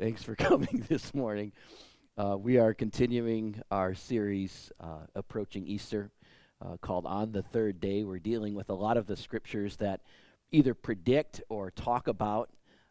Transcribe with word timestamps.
Thanks 0.00 0.22
for 0.22 0.34
coming 0.36 0.84
this 0.88 1.12
morning. 1.12 1.50
Uh, 2.16 2.36
we 2.38 2.56
are 2.56 2.72
continuing 2.72 3.60
our 3.72 3.96
series 3.96 4.70
uh, 4.78 5.06
approaching 5.16 5.66
Easter 5.66 6.12
uh, 6.64 6.76
called 6.80 7.04
On 7.04 7.32
the 7.32 7.42
Third 7.42 7.80
Day. 7.80 8.04
We're 8.04 8.20
dealing 8.20 8.54
with 8.54 8.70
a 8.70 8.74
lot 8.74 8.96
of 8.96 9.08
the 9.08 9.16
scriptures 9.16 9.74
that 9.78 10.02
either 10.52 10.72
predict 10.72 11.42
or 11.48 11.72
talk 11.72 12.06
about 12.06 12.48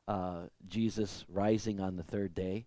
uh, 0.09 0.47
Jesus 0.67 1.23
rising 1.29 1.79
on 1.79 1.95
the 1.95 2.03
third 2.03 2.35
day. 2.35 2.65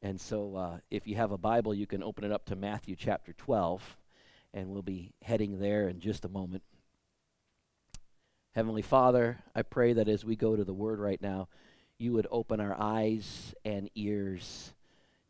And 0.00 0.18
so, 0.18 0.56
uh, 0.56 0.78
if 0.90 1.06
you 1.06 1.16
have 1.16 1.32
a 1.32 1.36
Bible, 1.36 1.74
you 1.74 1.86
can 1.86 2.02
open 2.02 2.24
it 2.24 2.32
up 2.32 2.46
to 2.46 2.56
Matthew 2.56 2.96
chapter 2.96 3.34
12, 3.34 3.98
and 4.54 4.70
we'll 4.70 4.80
be 4.80 5.12
heading 5.20 5.58
there 5.58 5.86
in 5.90 6.00
just 6.00 6.24
a 6.24 6.30
moment. 6.30 6.62
Heavenly 8.54 8.80
Father, 8.80 9.40
I 9.54 9.60
pray 9.60 9.92
that 9.92 10.08
as 10.08 10.24
we 10.24 10.34
go 10.34 10.56
to 10.56 10.64
the 10.64 10.72
Word 10.72 10.98
right 10.98 11.20
now, 11.20 11.48
you 12.02 12.12
would 12.12 12.26
open 12.30 12.60
our 12.60 12.76
eyes 12.78 13.54
and 13.64 13.88
ears 13.94 14.74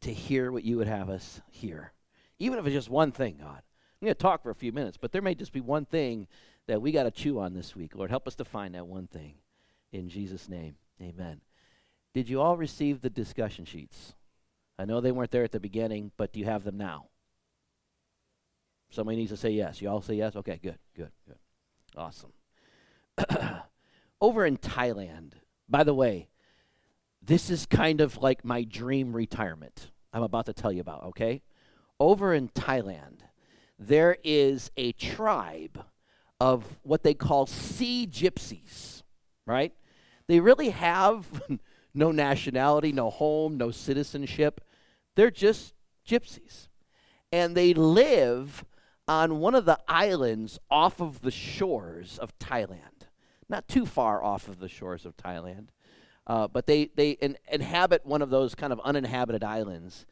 to 0.00 0.12
hear 0.12 0.50
what 0.50 0.64
you 0.64 0.78
would 0.78 0.88
have 0.88 1.10
us 1.10 1.40
hear. 1.50 1.92
Even 2.38 2.58
if 2.58 2.66
it's 2.66 2.74
just 2.74 2.90
one 2.90 3.12
thing, 3.12 3.36
God. 3.40 3.62
I'm 4.00 4.06
going 4.06 4.14
to 4.14 4.20
talk 4.20 4.42
for 4.42 4.50
a 4.50 4.54
few 4.54 4.72
minutes, 4.72 4.96
but 4.96 5.12
there 5.12 5.22
may 5.22 5.34
just 5.34 5.52
be 5.52 5.60
one 5.60 5.84
thing 5.84 6.26
that 6.66 6.82
we 6.82 6.90
got 6.90 7.04
to 7.04 7.10
chew 7.10 7.38
on 7.38 7.54
this 7.54 7.76
week. 7.76 7.94
Lord, 7.94 8.10
help 8.10 8.26
us 8.26 8.34
to 8.36 8.44
find 8.44 8.74
that 8.74 8.86
one 8.86 9.06
thing. 9.06 9.34
In 9.92 10.08
Jesus' 10.08 10.48
name, 10.48 10.74
amen. 11.00 11.40
Did 12.14 12.28
you 12.28 12.40
all 12.40 12.56
receive 12.56 13.00
the 13.00 13.10
discussion 13.10 13.64
sheets? 13.64 14.14
I 14.78 14.84
know 14.84 15.00
they 15.00 15.12
weren't 15.12 15.30
there 15.30 15.44
at 15.44 15.52
the 15.52 15.60
beginning, 15.60 16.10
but 16.16 16.32
do 16.32 16.40
you 16.40 16.46
have 16.46 16.64
them 16.64 16.78
now? 16.78 17.06
Somebody 18.90 19.18
needs 19.18 19.30
to 19.30 19.36
say 19.36 19.50
yes. 19.50 19.80
You 19.80 19.88
all 19.88 20.02
say 20.02 20.14
yes? 20.14 20.34
Okay, 20.34 20.58
good, 20.62 20.78
good, 20.96 21.12
good. 21.26 21.38
Awesome. 21.96 22.32
Over 24.20 24.44
in 24.44 24.56
Thailand, 24.56 25.32
by 25.68 25.84
the 25.84 25.94
way, 25.94 26.28
this 27.24 27.50
is 27.50 27.66
kind 27.66 28.00
of 28.00 28.18
like 28.18 28.44
my 28.44 28.64
dream 28.64 29.14
retirement 29.14 29.92
I'm 30.12 30.22
about 30.22 30.46
to 30.46 30.52
tell 30.52 30.72
you 30.72 30.80
about, 30.80 31.04
okay? 31.04 31.42
Over 31.98 32.34
in 32.34 32.48
Thailand, 32.48 33.20
there 33.78 34.18
is 34.22 34.70
a 34.76 34.92
tribe 34.92 35.84
of 36.38 36.80
what 36.82 37.02
they 37.02 37.14
call 37.14 37.46
sea 37.46 38.06
gypsies, 38.10 39.02
right? 39.46 39.72
They 40.26 40.40
really 40.40 40.70
have 40.70 41.26
no 41.94 42.12
nationality, 42.12 42.92
no 42.92 43.10
home, 43.10 43.56
no 43.56 43.70
citizenship. 43.70 44.60
They're 45.16 45.30
just 45.30 45.74
gypsies. 46.06 46.68
And 47.30 47.56
they 47.56 47.72
live 47.72 48.64
on 49.08 49.38
one 49.38 49.54
of 49.54 49.64
the 49.64 49.78
islands 49.88 50.58
off 50.70 51.00
of 51.00 51.22
the 51.22 51.30
shores 51.30 52.18
of 52.18 52.38
Thailand, 52.38 53.08
not 53.48 53.66
too 53.66 53.86
far 53.86 54.22
off 54.22 54.48
of 54.48 54.58
the 54.58 54.68
shores 54.68 55.06
of 55.06 55.16
Thailand. 55.16 55.68
Uh, 56.26 56.48
but 56.48 56.66
they, 56.66 56.90
they 56.94 57.10
in, 57.12 57.36
inhabit 57.50 58.06
one 58.06 58.22
of 58.22 58.30
those 58.30 58.54
kind 58.54 58.72
of 58.72 58.80
uninhabited 58.80 59.42
islands. 59.42 60.06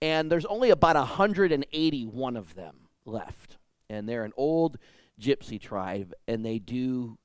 And 0.00 0.30
there's 0.30 0.44
only 0.44 0.70
about 0.70 0.96
181 0.96 2.36
of 2.36 2.54
them 2.54 2.76
left. 3.04 3.58
And 3.88 4.08
they're 4.08 4.24
an 4.24 4.32
old 4.36 4.78
gypsy 5.20 5.60
tribe, 5.60 6.12
and 6.28 6.44
they 6.44 6.58
do 6.58 7.18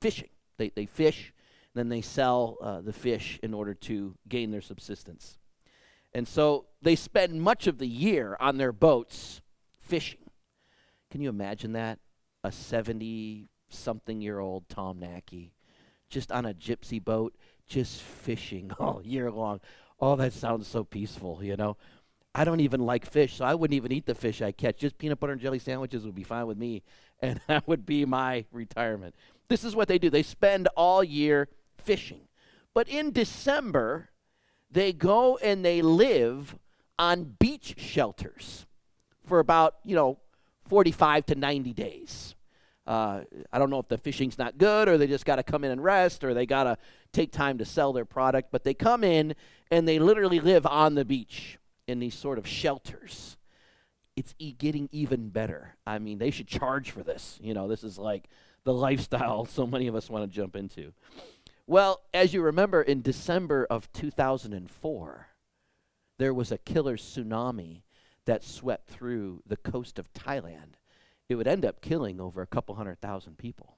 fishing. 0.00 0.28
They, 0.58 0.70
they 0.70 0.86
fish, 0.86 1.32
then 1.74 1.88
they 1.88 2.00
sell 2.00 2.56
uh, 2.60 2.80
the 2.80 2.92
fish 2.92 3.38
in 3.42 3.54
order 3.54 3.74
to 3.74 4.16
gain 4.28 4.50
their 4.50 4.60
subsistence. 4.60 5.38
And 6.12 6.26
so 6.26 6.66
they 6.82 6.96
spend 6.96 7.40
much 7.40 7.66
of 7.66 7.78
the 7.78 7.86
year 7.86 8.36
on 8.40 8.56
their 8.56 8.72
boats 8.72 9.40
fishing. 9.80 10.30
Can 11.10 11.20
you 11.20 11.28
imagine 11.28 11.72
that? 11.72 11.98
A 12.44 12.52
70 12.52 13.48
something 13.68 14.20
year 14.20 14.38
old 14.38 14.68
Tom 14.68 14.98
Nacky 14.98 15.50
just 16.08 16.32
on 16.32 16.46
a 16.46 16.54
gypsy 16.54 17.02
boat 17.02 17.36
just 17.68 18.00
fishing 18.00 18.72
all 18.78 19.00
year 19.04 19.30
long. 19.30 19.60
Oh, 20.00 20.16
that 20.16 20.32
sounds 20.32 20.66
so 20.66 20.84
peaceful, 20.84 21.42
you 21.42 21.56
know. 21.56 21.76
I 22.34 22.44
don't 22.44 22.60
even 22.60 22.80
like 22.80 23.06
fish, 23.06 23.36
so 23.36 23.44
I 23.44 23.54
wouldn't 23.54 23.76
even 23.76 23.90
eat 23.92 24.06
the 24.06 24.14
fish 24.14 24.42
I 24.42 24.52
catch. 24.52 24.78
Just 24.78 24.98
peanut 24.98 25.18
butter 25.18 25.32
and 25.32 25.40
jelly 25.40 25.58
sandwiches 25.58 26.04
would 26.04 26.14
be 26.14 26.22
fine 26.22 26.46
with 26.46 26.58
me, 26.58 26.82
and 27.22 27.40
that 27.48 27.66
would 27.66 27.84
be 27.84 28.04
my 28.04 28.44
retirement. 28.52 29.14
This 29.48 29.64
is 29.64 29.74
what 29.74 29.88
they 29.88 29.98
do. 29.98 30.10
They 30.10 30.22
spend 30.22 30.68
all 30.76 31.02
year 31.02 31.48
fishing. 31.78 32.28
But 32.74 32.88
in 32.88 33.12
December, 33.12 34.10
they 34.70 34.92
go 34.92 35.36
and 35.38 35.64
they 35.64 35.82
live 35.82 36.56
on 36.98 37.36
beach 37.38 37.74
shelters 37.78 38.66
for 39.24 39.38
about, 39.38 39.76
you 39.84 39.96
know, 39.96 40.18
45 40.68 41.26
to 41.26 41.34
90 41.34 41.72
days. 41.72 42.34
Uh, 42.88 43.20
I 43.52 43.58
don't 43.58 43.68
know 43.68 43.80
if 43.80 43.88
the 43.88 43.98
fishing's 43.98 44.38
not 44.38 44.56
good 44.56 44.88
or 44.88 44.96
they 44.96 45.06
just 45.06 45.26
got 45.26 45.36
to 45.36 45.42
come 45.42 45.62
in 45.62 45.70
and 45.70 45.84
rest 45.84 46.24
or 46.24 46.32
they 46.32 46.46
got 46.46 46.64
to 46.64 46.78
take 47.12 47.30
time 47.32 47.58
to 47.58 47.66
sell 47.66 47.92
their 47.92 48.06
product, 48.06 48.48
but 48.50 48.64
they 48.64 48.72
come 48.72 49.04
in 49.04 49.34
and 49.70 49.86
they 49.86 49.98
literally 49.98 50.40
live 50.40 50.64
on 50.64 50.94
the 50.94 51.04
beach 51.04 51.58
in 51.86 51.98
these 51.98 52.14
sort 52.14 52.38
of 52.38 52.46
shelters. 52.46 53.36
It's 54.16 54.34
e- 54.38 54.52
getting 54.52 54.88
even 54.90 55.28
better. 55.28 55.76
I 55.86 55.98
mean, 55.98 56.16
they 56.16 56.30
should 56.30 56.48
charge 56.48 56.90
for 56.90 57.02
this. 57.02 57.38
You 57.42 57.52
know, 57.52 57.68
this 57.68 57.84
is 57.84 57.98
like 57.98 58.30
the 58.64 58.72
lifestyle 58.72 59.44
so 59.50 59.66
many 59.66 59.86
of 59.86 59.94
us 59.94 60.08
want 60.08 60.24
to 60.24 60.34
jump 60.34 60.56
into. 60.56 60.94
Well, 61.66 62.00
as 62.14 62.32
you 62.32 62.40
remember, 62.40 62.80
in 62.80 63.02
December 63.02 63.66
of 63.68 63.92
2004, 63.92 65.26
there 66.16 66.32
was 66.32 66.50
a 66.50 66.56
killer 66.56 66.96
tsunami 66.96 67.82
that 68.24 68.42
swept 68.42 68.88
through 68.88 69.42
the 69.46 69.58
coast 69.58 69.98
of 69.98 70.10
Thailand 70.14 70.77
it 71.28 71.34
would 71.34 71.48
end 71.48 71.64
up 71.64 71.80
killing 71.80 72.20
over 72.20 72.42
a 72.42 72.46
couple 72.46 72.74
hundred 72.74 73.00
thousand 73.00 73.38
people. 73.38 73.76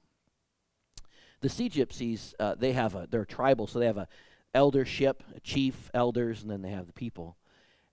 The 1.41 1.49
Sea 1.49 1.69
Gypsies, 1.69 2.33
uh, 2.39 2.55
they 2.55 2.73
have 2.73 2.95
a, 2.95 3.07
they're 3.09 3.25
tribal, 3.25 3.67
so 3.67 3.79
they 3.79 3.87
have 3.87 3.97
a 3.97 4.07
eldership, 4.53 5.23
a 5.35 5.39
chief, 5.39 5.89
elders, 5.93 6.41
and 6.41 6.51
then 6.51 6.61
they 6.61 6.69
have 6.69 6.87
the 6.87 6.93
people. 6.93 7.37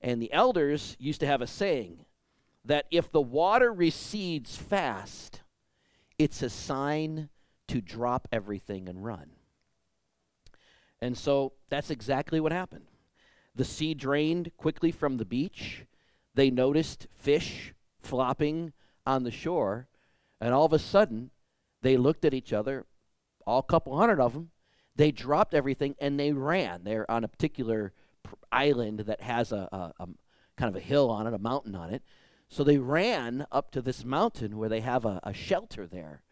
And 0.00 0.22
the 0.22 0.32
elders 0.32 0.96
used 0.98 1.20
to 1.20 1.26
have 1.26 1.40
a 1.42 1.46
saying 1.46 2.04
that 2.64 2.86
if 2.90 3.10
the 3.10 3.20
water 3.20 3.72
recedes 3.72 4.56
fast, 4.56 5.42
it's 6.18 6.42
a 6.42 6.50
sign 6.50 7.30
to 7.68 7.80
drop 7.80 8.28
everything 8.30 8.88
and 8.88 9.04
run. 9.04 9.30
And 11.00 11.16
so 11.16 11.52
that's 11.68 11.90
exactly 11.90 12.40
what 12.40 12.52
happened. 12.52 12.86
The 13.54 13.64
sea 13.64 13.94
drained 13.94 14.52
quickly 14.56 14.90
from 14.90 15.16
the 15.16 15.24
beach. 15.24 15.84
They 16.34 16.50
noticed 16.50 17.06
fish 17.14 17.72
flopping 17.98 18.72
on 19.08 19.24
the 19.24 19.30
shore, 19.30 19.88
and 20.40 20.52
all 20.54 20.66
of 20.66 20.72
a 20.72 20.78
sudden, 20.78 21.30
they 21.82 21.96
looked 21.96 22.24
at 22.24 22.34
each 22.34 22.52
other, 22.52 22.86
all 23.46 23.62
couple 23.62 23.96
hundred 23.96 24.20
of 24.20 24.34
them. 24.34 24.50
They 24.94 25.10
dropped 25.10 25.54
everything 25.54 25.94
and 26.00 26.18
they 26.18 26.32
ran. 26.32 26.84
They're 26.84 27.10
on 27.10 27.24
a 27.24 27.28
particular 27.28 27.92
island 28.52 29.00
that 29.00 29.20
has 29.20 29.52
a, 29.52 29.68
a, 29.72 29.92
a, 30.02 30.08
kind 30.56 30.68
of 30.68 30.76
a 30.76 30.84
hill 30.84 31.08
on 31.08 31.26
it, 31.26 31.34
a 31.34 31.38
mountain 31.38 31.74
on 31.74 31.90
it. 31.90 32.02
So 32.48 32.64
they 32.64 32.78
ran 32.78 33.46
up 33.52 33.70
to 33.72 33.82
this 33.82 34.04
mountain 34.04 34.58
where 34.58 34.68
they 34.68 34.80
have 34.80 35.04
a, 35.04 35.20
a 35.22 35.32
shelter 35.32 35.86
there 35.86 36.22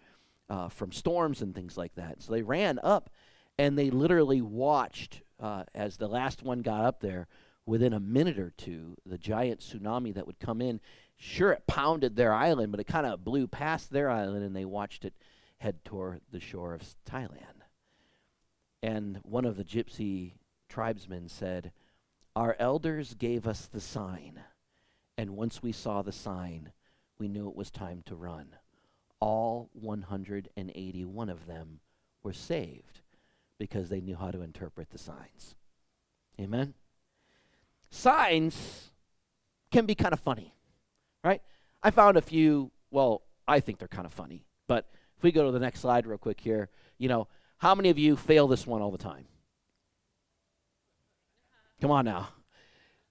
uh, 0.50 0.68
from 0.68 0.92
storms 0.92 1.40
and 1.42 1.54
things 1.54 1.76
like 1.76 1.94
that. 1.94 2.22
So 2.22 2.32
they 2.32 2.42
ran 2.42 2.80
up 2.82 3.10
and 3.58 3.78
they 3.78 3.90
literally 3.90 4.42
watched 4.42 5.22
uh, 5.40 5.64
as 5.74 5.96
the 5.96 6.08
last 6.08 6.42
one 6.42 6.60
got 6.60 6.84
up 6.84 7.00
there. 7.00 7.28
Within 7.64 7.92
a 7.92 7.98
minute 7.98 8.38
or 8.38 8.52
two, 8.56 8.96
the 9.04 9.18
giant 9.18 9.58
tsunami 9.58 10.14
that 10.14 10.24
would 10.26 10.38
come 10.38 10.60
in 10.60 10.80
sure 11.16 11.52
it 11.52 11.66
pounded 11.66 12.16
their 12.16 12.32
island, 12.32 12.70
but 12.70 12.80
it 12.80 12.86
kind 12.86 13.06
of 13.06 13.24
blew 13.24 13.46
past 13.46 13.90
their 13.90 14.10
island 14.10 14.44
and 14.44 14.54
they 14.54 14.64
watched 14.64 15.04
it 15.04 15.14
head 15.58 15.84
toward 15.84 16.20
the 16.30 16.40
shore 16.40 16.74
of 16.74 16.82
Thailand. 17.08 17.62
And 18.82 19.18
one 19.22 19.44
of 19.44 19.56
the 19.56 19.64
gypsy 19.64 20.32
tribesmen 20.68 21.28
said, 21.28 21.72
Our 22.34 22.56
elders 22.58 23.14
gave 23.14 23.46
us 23.46 23.66
the 23.66 23.80
sign, 23.80 24.40
and 25.16 25.30
once 25.36 25.62
we 25.62 25.72
saw 25.72 26.02
the 26.02 26.12
sign, 26.12 26.72
we 27.18 27.28
knew 27.28 27.48
it 27.48 27.56
was 27.56 27.70
time 27.70 28.02
to 28.06 28.14
run. 28.14 28.56
All 29.18 29.70
181 29.72 31.28
of 31.30 31.46
them 31.46 31.80
were 32.22 32.34
saved 32.34 33.00
because 33.58 33.88
they 33.88 34.02
knew 34.02 34.16
how 34.16 34.30
to 34.30 34.42
interpret 34.42 34.90
the 34.90 34.98
signs. 34.98 35.54
Amen? 36.38 36.74
Signs 37.90 38.90
can 39.70 39.86
be 39.86 39.94
kind 39.94 40.12
of 40.12 40.20
funny 40.20 40.55
right? 41.26 41.42
I 41.82 41.90
found 41.90 42.16
a 42.16 42.22
few, 42.22 42.70
well, 42.90 43.22
I 43.48 43.60
think 43.60 43.78
they're 43.78 43.88
kind 43.88 44.06
of 44.06 44.12
funny. 44.12 44.44
But 44.68 44.86
if 45.16 45.22
we 45.22 45.32
go 45.32 45.44
to 45.44 45.52
the 45.52 45.58
next 45.58 45.80
slide 45.80 46.06
real 46.06 46.18
quick 46.18 46.40
here, 46.40 46.68
you 46.98 47.08
know, 47.08 47.28
how 47.58 47.74
many 47.74 47.90
of 47.90 47.98
you 47.98 48.16
fail 48.16 48.46
this 48.46 48.66
one 48.66 48.80
all 48.82 48.90
the 48.90 48.98
time? 48.98 49.26
Come 51.80 51.90
on 51.90 52.04
now. 52.04 52.28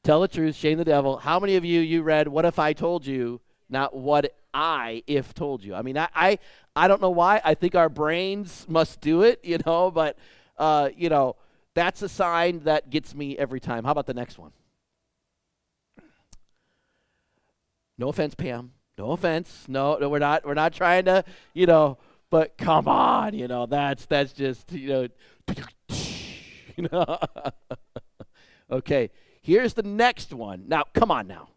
Tell 0.04 0.22
the 0.22 0.28
truth, 0.28 0.56
shame 0.56 0.78
the 0.78 0.86
devil. 0.86 1.18
How 1.18 1.40
many 1.40 1.56
of 1.56 1.66
you 1.66 1.82
you 1.82 2.04
read 2.04 2.28
what 2.28 2.46
if 2.46 2.60
I 2.60 2.74
told 2.74 3.06
you, 3.06 3.42
not 3.70 3.96
what 3.96 4.36
I 4.54 5.04
if 5.08 5.34
told 5.34 5.64
you? 5.64 5.74
I 5.74 5.82
mean, 5.82 5.98
I 5.98 6.08
I, 6.14 6.40
I 6.76 6.88
don't 6.88 7.02
know 7.02 7.10
why. 7.10 7.42
I 7.44 7.56
think 7.56 7.76
our 7.76 7.90
brains 7.90 8.66
must 8.70 9.02
do 9.02 9.24
it, 9.24 9.40
you 9.44 9.58
know, 9.66 9.92
but 9.92 10.18
uh, 10.58 10.90
you 10.96 11.10
know, 11.10 11.36
that's 11.74 12.02
a 12.02 12.10
sign 12.10 12.64
that 12.64 12.90
gets 12.90 13.16
me 13.16 13.38
every 13.38 13.60
time. 13.60 13.84
How 13.84 13.92
about 13.92 14.06
the 14.06 14.14
next 14.14 14.38
one? 14.38 14.52
No 17.98 18.10
offense, 18.10 18.36
Pam. 18.36 18.72
No 18.98 19.12
offense. 19.12 19.66
No, 19.68 19.98
no, 19.98 20.10
we're 20.10 20.20
not. 20.20 20.46
We're 20.46 20.54
not 20.54 20.74
trying 20.74 21.06
to, 21.06 21.24
you 21.54 21.66
know. 21.66 21.98
But 22.30 22.58
come 22.58 22.88
on, 22.88 23.34
you 23.34 23.48
know. 23.48 23.66
That's 23.66 24.06
that's 24.06 24.34
just, 24.34 24.72
you 24.72 24.90
know, 24.90 25.08
you 26.76 26.88
know. 26.92 27.20
Okay, 28.72 29.12
here's 29.42 29.76
the 29.76 29.84
next 29.84 30.34
one. 30.34 30.64
Now, 30.68 30.86
come 30.94 31.12
on 31.12 31.28
now. 31.28 31.50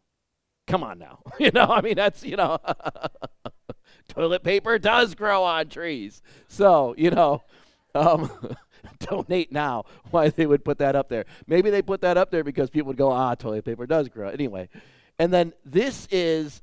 Come 0.67 0.83
on 0.85 0.99
now. 0.99 1.21
you 1.39 1.51
know, 1.51 1.65
I 1.65 1.81
mean, 1.81 1.95
that's, 1.95 2.23
you 2.23 2.37
know, 2.37 2.59
toilet 4.09 4.43
paper 4.43 4.79
does 4.79 5.15
grow 5.15 5.43
on 5.43 5.69
trees. 5.69 6.21
So, 6.49 6.95
you 6.99 7.11
know, 7.11 7.43
um, 7.95 8.31
donate 8.99 9.51
now. 9.51 9.85
Why 10.11 10.29
they 10.29 10.45
would 10.45 10.65
put 10.65 10.79
that 10.79 10.95
up 10.95 11.09
there? 11.09 11.25
Maybe 11.47 11.71
they 11.71 11.81
put 11.81 12.03
that 12.03 12.19
up 12.19 12.31
there 12.31 12.45
because 12.45 12.69
people 12.69 12.89
would 12.89 12.99
go, 12.99 13.11
ah, 13.11 13.35
toilet 13.35 13.65
paper 13.65 13.87
does 13.87 14.09
grow. 14.09 14.29
Anyway, 14.29 14.69
and 15.19 15.33
then 15.33 15.53
this 15.65 16.07
is 16.11 16.61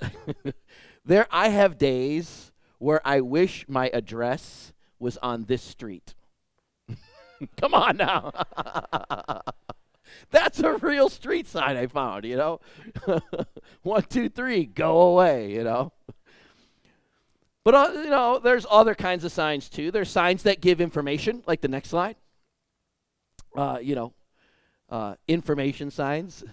there. 1.06 1.28
I 1.32 1.50
have 1.50 1.78
days 1.78 2.52
where 2.80 3.06
I 3.06 3.22
wish 3.22 3.66
my 3.68 3.90
address 3.94 4.74
was 5.00 5.18
on 5.18 5.46
this 5.46 5.62
street. 5.62 6.16
Come 7.60 7.74
on 7.74 7.98
now. 7.98 8.32
That's 10.32 10.60
a 10.60 10.78
real 10.78 11.10
street 11.10 11.48
sign 11.48 11.78
I 11.78 11.88
found, 11.88 12.26
you 12.26 12.38
know. 12.38 12.60
One, 13.84 14.04
two, 14.04 14.30
three, 14.30 14.66
go 14.66 15.02
away, 15.02 15.52
you 15.52 15.64
know. 15.64 15.92
But, 17.64 17.74
uh, 17.76 17.92
you 17.96 18.10
know, 18.10 18.40
there's 18.40 18.66
other 18.70 18.96
kinds 18.96 19.24
of 19.24 19.32
signs 19.32 19.70
too. 19.70 19.92
There's 19.92 20.10
signs 20.10 20.44
that 20.44 20.62
give 20.62 20.80
information, 20.80 21.44
like 21.48 21.62
the 21.62 21.68
next 21.68 21.90
slide. 21.90 22.16
Uh, 23.56 23.80
you 23.82 23.96
know, 23.96 24.14
uh, 24.90 25.16
information 25.28 25.90
signs. 25.90 26.44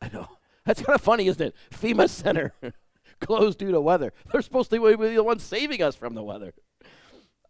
I 0.00 0.08
know. 0.08 0.35
That's 0.66 0.82
kind 0.82 0.94
of 0.94 1.00
funny, 1.00 1.28
isn't 1.28 1.40
it? 1.40 1.54
FEMA 1.70 2.10
Center 2.10 2.52
closed 3.20 3.58
due 3.58 3.70
to 3.70 3.80
weather. 3.80 4.12
They're 4.30 4.42
supposed 4.42 4.70
to 4.70 4.96
be 4.98 5.14
the 5.14 5.22
ones 5.22 5.42
saving 5.42 5.82
us 5.82 5.96
from 5.96 6.14
the 6.14 6.22
weather. 6.22 6.52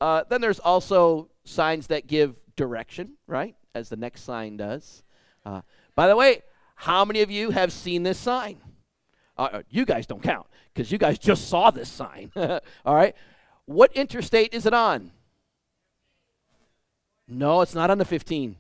Uh, 0.01 0.25
then 0.29 0.43
there's 0.43 0.61
also 0.61 1.31
signs 1.45 1.89
that 1.89 2.07
give 2.07 2.37
direction, 2.55 3.15
right? 3.27 3.57
As 3.75 3.89
the 3.89 3.97
next 3.97 4.23
sign 4.23 4.59
does. 4.59 5.03
Uh, 5.45 5.63
by 5.95 6.07
the 6.07 6.17
way, 6.17 6.43
how 6.77 7.05
many 7.05 7.23
of 7.23 7.31
you 7.31 7.51
have 7.51 7.73
seen 7.73 8.03
this 8.03 8.19
sign? 8.19 8.59
Uh, 9.39 9.49
uh 9.53 9.62
you 9.71 9.85
guys 9.85 10.07
don't 10.07 10.23
count 10.23 10.47
because 10.73 10.93
you 10.93 10.99
guys 10.99 11.19
just 11.19 11.49
saw 11.49 11.71
this 11.71 11.89
sign. 11.89 12.31
All 12.37 12.95
right. 12.95 13.15
What 13.65 13.93
interstate 13.95 14.53
is 14.55 14.67
it 14.67 14.75
on? 14.75 15.11
No, 17.27 17.62
it's 17.62 17.75
not 17.75 17.91
on 17.91 17.99
the 17.99 18.05
15. 18.05 18.57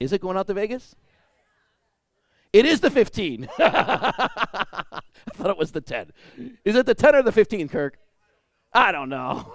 Is 0.00 0.12
it 0.12 0.20
going 0.20 0.36
out 0.36 0.48
to 0.48 0.54
Vegas? 0.54 0.94
It 2.52 2.66
is 2.66 2.80
the 2.80 2.90
15. 2.90 3.48
I 3.58 5.00
thought 5.34 5.50
it 5.50 5.58
was 5.58 5.72
the 5.72 5.80
10. 5.80 6.10
Is 6.64 6.76
it 6.76 6.86
the 6.86 6.94
10 6.94 7.14
or 7.14 7.22
the 7.22 7.32
15, 7.32 7.68
Kirk? 7.68 7.98
I 8.72 8.92
don't 8.92 9.08
know. 9.08 9.52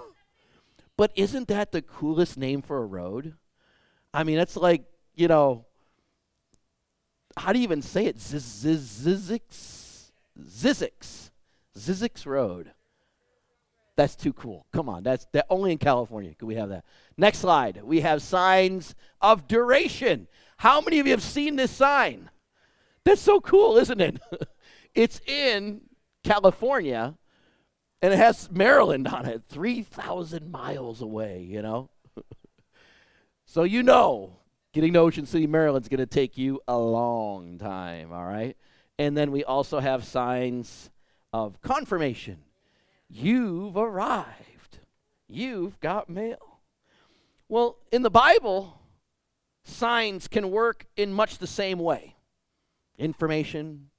But 0.97 1.11
isn't 1.15 1.47
that 1.49 1.71
the 1.71 1.81
coolest 1.83 2.37
name 2.37 2.61
for 2.63 2.77
a 2.77 2.85
road? 2.85 3.35
I 4.13 4.23
mean, 4.23 4.39
it's 4.39 4.57
like, 4.57 4.83
you 5.13 5.27
know, 5.27 5.65
how 7.37 7.53
do 7.53 7.59
you 7.59 7.63
even 7.63 7.83
say 7.83 8.05
it? 8.05 8.17
Zizix? 8.17 10.09
Zizix. 10.41 11.29
Zzyzx 11.77 12.25
Road. 12.25 12.71
That's 13.95 14.15
too 14.15 14.33
cool. 14.33 14.65
Come 14.71 14.89
on, 14.89 15.03
that's 15.03 15.25
that 15.33 15.45
only 15.49 15.71
in 15.71 15.77
California 15.77 16.33
can 16.35 16.47
we 16.47 16.55
have 16.55 16.69
that. 16.69 16.85
Next 17.17 17.39
slide. 17.39 17.81
We 17.83 18.01
have 18.01 18.21
signs 18.21 18.95
of 19.21 19.47
duration. 19.47 20.27
How 20.57 20.81
many 20.81 20.99
of 20.99 21.07
you 21.07 21.13
have 21.13 21.23
seen 21.23 21.55
this 21.55 21.71
sign? 21.71 22.29
That's 23.07 23.21
so 23.21 23.39
cool, 23.39 23.77
isn't 23.77 24.01
it? 24.01 24.19
it's 24.93 25.21
in 25.25 25.79
California 26.25 27.15
and 28.01 28.13
it 28.13 28.17
has 28.17 28.51
Maryland 28.51 29.07
on 29.07 29.25
it, 29.25 29.43
3,000 29.47 30.51
miles 30.51 31.01
away, 31.01 31.41
you 31.41 31.61
know? 31.61 31.89
so 33.45 33.63
you 33.63 33.81
know, 33.81 34.35
getting 34.73 34.91
to 34.91 34.99
Ocean 34.99 35.25
City, 35.25 35.47
Maryland's 35.47 35.87
going 35.87 36.01
to 36.01 36.05
take 36.05 36.37
you 36.37 36.59
a 36.67 36.77
long 36.77 37.57
time, 37.57 38.11
all 38.11 38.25
right? 38.25 38.57
And 38.99 39.15
then 39.15 39.31
we 39.31 39.45
also 39.45 39.79
have 39.79 40.03
signs 40.03 40.89
of 41.31 41.61
confirmation. 41.61 42.39
You've 43.09 43.77
arrived. 43.77 44.79
You've 45.29 45.79
got 45.79 46.09
mail. 46.09 46.59
Well, 47.47 47.77
in 47.89 48.01
the 48.01 48.11
Bible, 48.11 48.81
signs 49.63 50.27
can 50.27 50.51
work 50.51 50.87
in 50.97 51.13
much 51.13 51.37
the 51.37 51.47
same 51.47 51.79
way 51.79 52.16
information, 52.97 53.89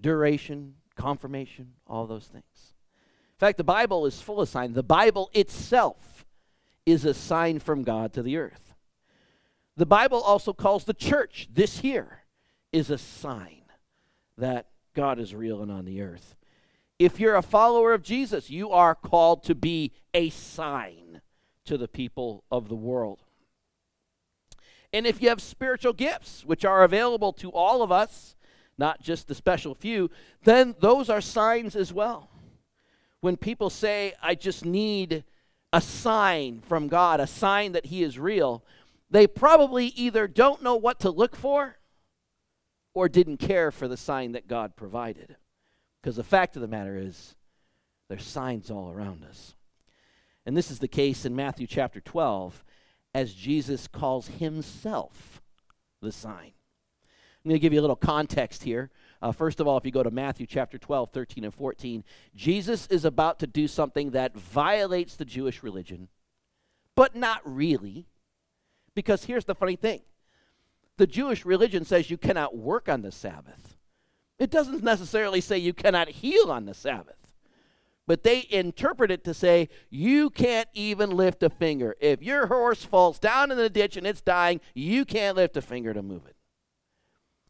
duration, 0.00 0.74
confirmation, 0.96 1.72
all 1.86 2.06
those 2.06 2.26
things. 2.26 2.74
In 3.34 3.38
fact, 3.38 3.56
the 3.58 3.64
Bible 3.64 4.06
is 4.06 4.20
full 4.20 4.40
of 4.40 4.48
signs. 4.48 4.74
The 4.74 4.82
Bible 4.82 5.30
itself 5.32 6.24
is 6.86 7.04
a 7.04 7.14
sign 7.14 7.58
from 7.58 7.82
God 7.82 8.12
to 8.14 8.22
the 8.22 8.36
earth. 8.36 8.74
The 9.76 9.86
Bible 9.86 10.20
also 10.20 10.52
calls 10.52 10.84
the 10.84 10.94
church, 10.94 11.48
this 11.52 11.78
here, 11.78 12.24
is 12.72 12.90
a 12.90 12.98
sign 12.98 13.62
that 14.36 14.66
God 14.94 15.18
is 15.18 15.34
real 15.34 15.62
and 15.62 15.70
on 15.70 15.84
the 15.84 16.02
earth. 16.02 16.34
If 16.98 17.18
you're 17.18 17.36
a 17.36 17.42
follower 17.42 17.92
of 17.94 18.02
Jesus, 18.02 18.50
you 18.50 18.70
are 18.70 18.94
called 18.94 19.42
to 19.44 19.54
be 19.54 19.92
a 20.14 20.30
sign 20.30 21.20
to 21.64 21.78
the 21.78 21.88
people 21.88 22.44
of 22.50 22.68
the 22.68 22.76
world. 22.76 23.22
And 24.92 25.06
if 25.06 25.22
you 25.22 25.28
have 25.30 25.40
spiritual 25.40 25.92
gifts, 25.92 26.44
which 26.44 26.64
are 26.64 26.84
available 26.84 27.32
to 27.34 27.50
all 27.50 27.82
of 27.82 27.90
us, 27.90 28.36
not 28.76 29.00
just 29.00 29.28
the 29.28 29.34
special 29.34 29.74
few, 29.74 30.10
then 30.44 30.74
those 30.80 31.08
are 31.08 31.20
signs 31.20 31.76
as 31.76 31.92
well. 31.92 32.28
When 33.20 33.36
people 33.36 33.70
say, 33.70 34.14
I 34.22 34.34
just 34.34 34.64
need 34.64 35.24
a 35.72 35.80
sign 35.80 36.60
from 36.60 36.88
God, 36.88 37.20
a 37.20 37.26
sign 37.26 37.72
that 37.72 37.86
He 37.86 38.02
is 38.02 38.18
real, 38.18 38.64
they 39.10 39.26
probably 39.26 39.86
either 39.86 40.26
don't 40.26 40.62
know 40.62 40.76
what 40.76 41.00
to 41.00 41.10
look 41.10 41.36
for 41.36 41.76
or 42.94 43.08
didn't 43.08 43.38
care 43.38 43.70
for 43.70 43.88
the 43.88 43.96
sign 43.96 44.32
that 44.32 44.48
God 44.48 44.76
provided. 44.76 45.36
Because 46.00 46.16
the 46.16 46.24
fact 46.24 46.56
of 46.56 46.62
the 46.62 46.68
matter 46.68 46.96
is, 46.96 47.36
there's 48.08 48.24
signs 48.24 48.70
all 48.70 48.90
around 48.90 49.24
us. 49.24 49.54
And 50.44 50.56
this 50.56 50.70
is 50.70 50.80
the 50.80 50.88
case 50.88 51.24
in 51.24 51.36
Matthew 51.36 51.66
chapter 51.66 52.00
12 52.00 52.64
as 53.14 53.34
Jesus 53.34 53.88
calls 53.88 54.28
himself 54.28 55.42
the 56.00 56.12
sign. 56.12 56.52
I'm 57.44 57.48
going 57.48 57.56
to 57.56 57.62
give 57.62 57.72
you 57.72 57.80
a 57.80 57.82
little 57.82 57.96
context 57.96 58.62
here. 58.62 58.90
Uh, 59.20 59.32
first 59.32 59.60
of 59.60 59.66
all, 59.66 59.76
if 59.76 59.84
you 59.84 59.90
go 59.90 60.02
to 60.02 60.10
Matthew 60.10 60.46
chapter 60.46 60.78
12, 60.78 61.10
13, 61.10 61.44
and 61.44 61.54
14, 61.54 62.04
Jesus 62.34 62.86
is 62.86 63.04
about 63.04 63.38
to 63.40 63.46
do 63.46 63.66
something 63.66 64.10
that 64.10 64.36
violates 64.36 65.16
the 65.16 65.24
Jewish 65.24 65.62
religion, 65.62 66.08
but 66.94 67.16
not 67.16 67.40
really. 67.44 68.06
Because 68.94 69.24
here's 69.24 69.44
the 69.44 69.54
funny 69.54 69.76
thing 69.76 70.02
the 70.98 71.06
Jewish 71.06 71.44
religion 71.44 71.84
says 71.84 72.10
you 72.10 72.18
cannot 72.18 72.56
work 72.56 72.88
on 72.88 73.02
the 73.02 73.12
Sabbath, 73.12 73.76
it 74.38 74.50
doesn't 74.50 74.82
necessarily 74.82 75.40
say 75.40 75.58
you 75.58 75.72
cannot 75.72 76.08
heal 76.08 76.50
on 76.50 76.66
the 76.66 76.74
Sabbath. 76.74 77.21
But 78.06 78.24
they 78.24 78.46
interpret 78.50 79.10
it 79.10 79.24
to 79.24 79.34
say 79.34 79.68
you 79.88 80.30
can't 80.30 80.68
even 80.74 81.10
lift 81.10 81.42
a 81.42 81.50
finger. 81.50 81.94
If 82.00 82.22
your 82.22 82.46
horse 82.48 82.84
falls 82.84 83.18
down 83.18 83.50
in 83.50 83.56
the 83.56 83.70
ditch 83.70 83.96
and 83.96 84.06
it's 84.06 84.20
dying, 84.20 84.60
you 84.74 85.04
can't 85.04 85.36
lift 85.36 85.56
a 85.56 85.62
finger 85.62 85.94
to 85.94 86.02
move 86.02 86.26
it. 86.26 86.36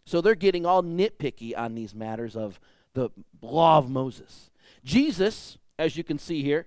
So 0.04 0.21
they're 0.21 0.35
getting 0.35 0.66
all 0.66 0.82
nitpicky 0.82 1.56
on 1.56 1.75
these 1.75 1.94
matters 1.94 2.37
of 2.37 2.61
the 2.94 3.11
law 3.40 3.78
of 3.78 3.88
Moses. 3.88 4.50
Jesus, 4.85 5.59
as 5.78 5.97
you 5.97 6.04
can 6.04 6.18
see 6.18 6.42
here, 6.42 6.66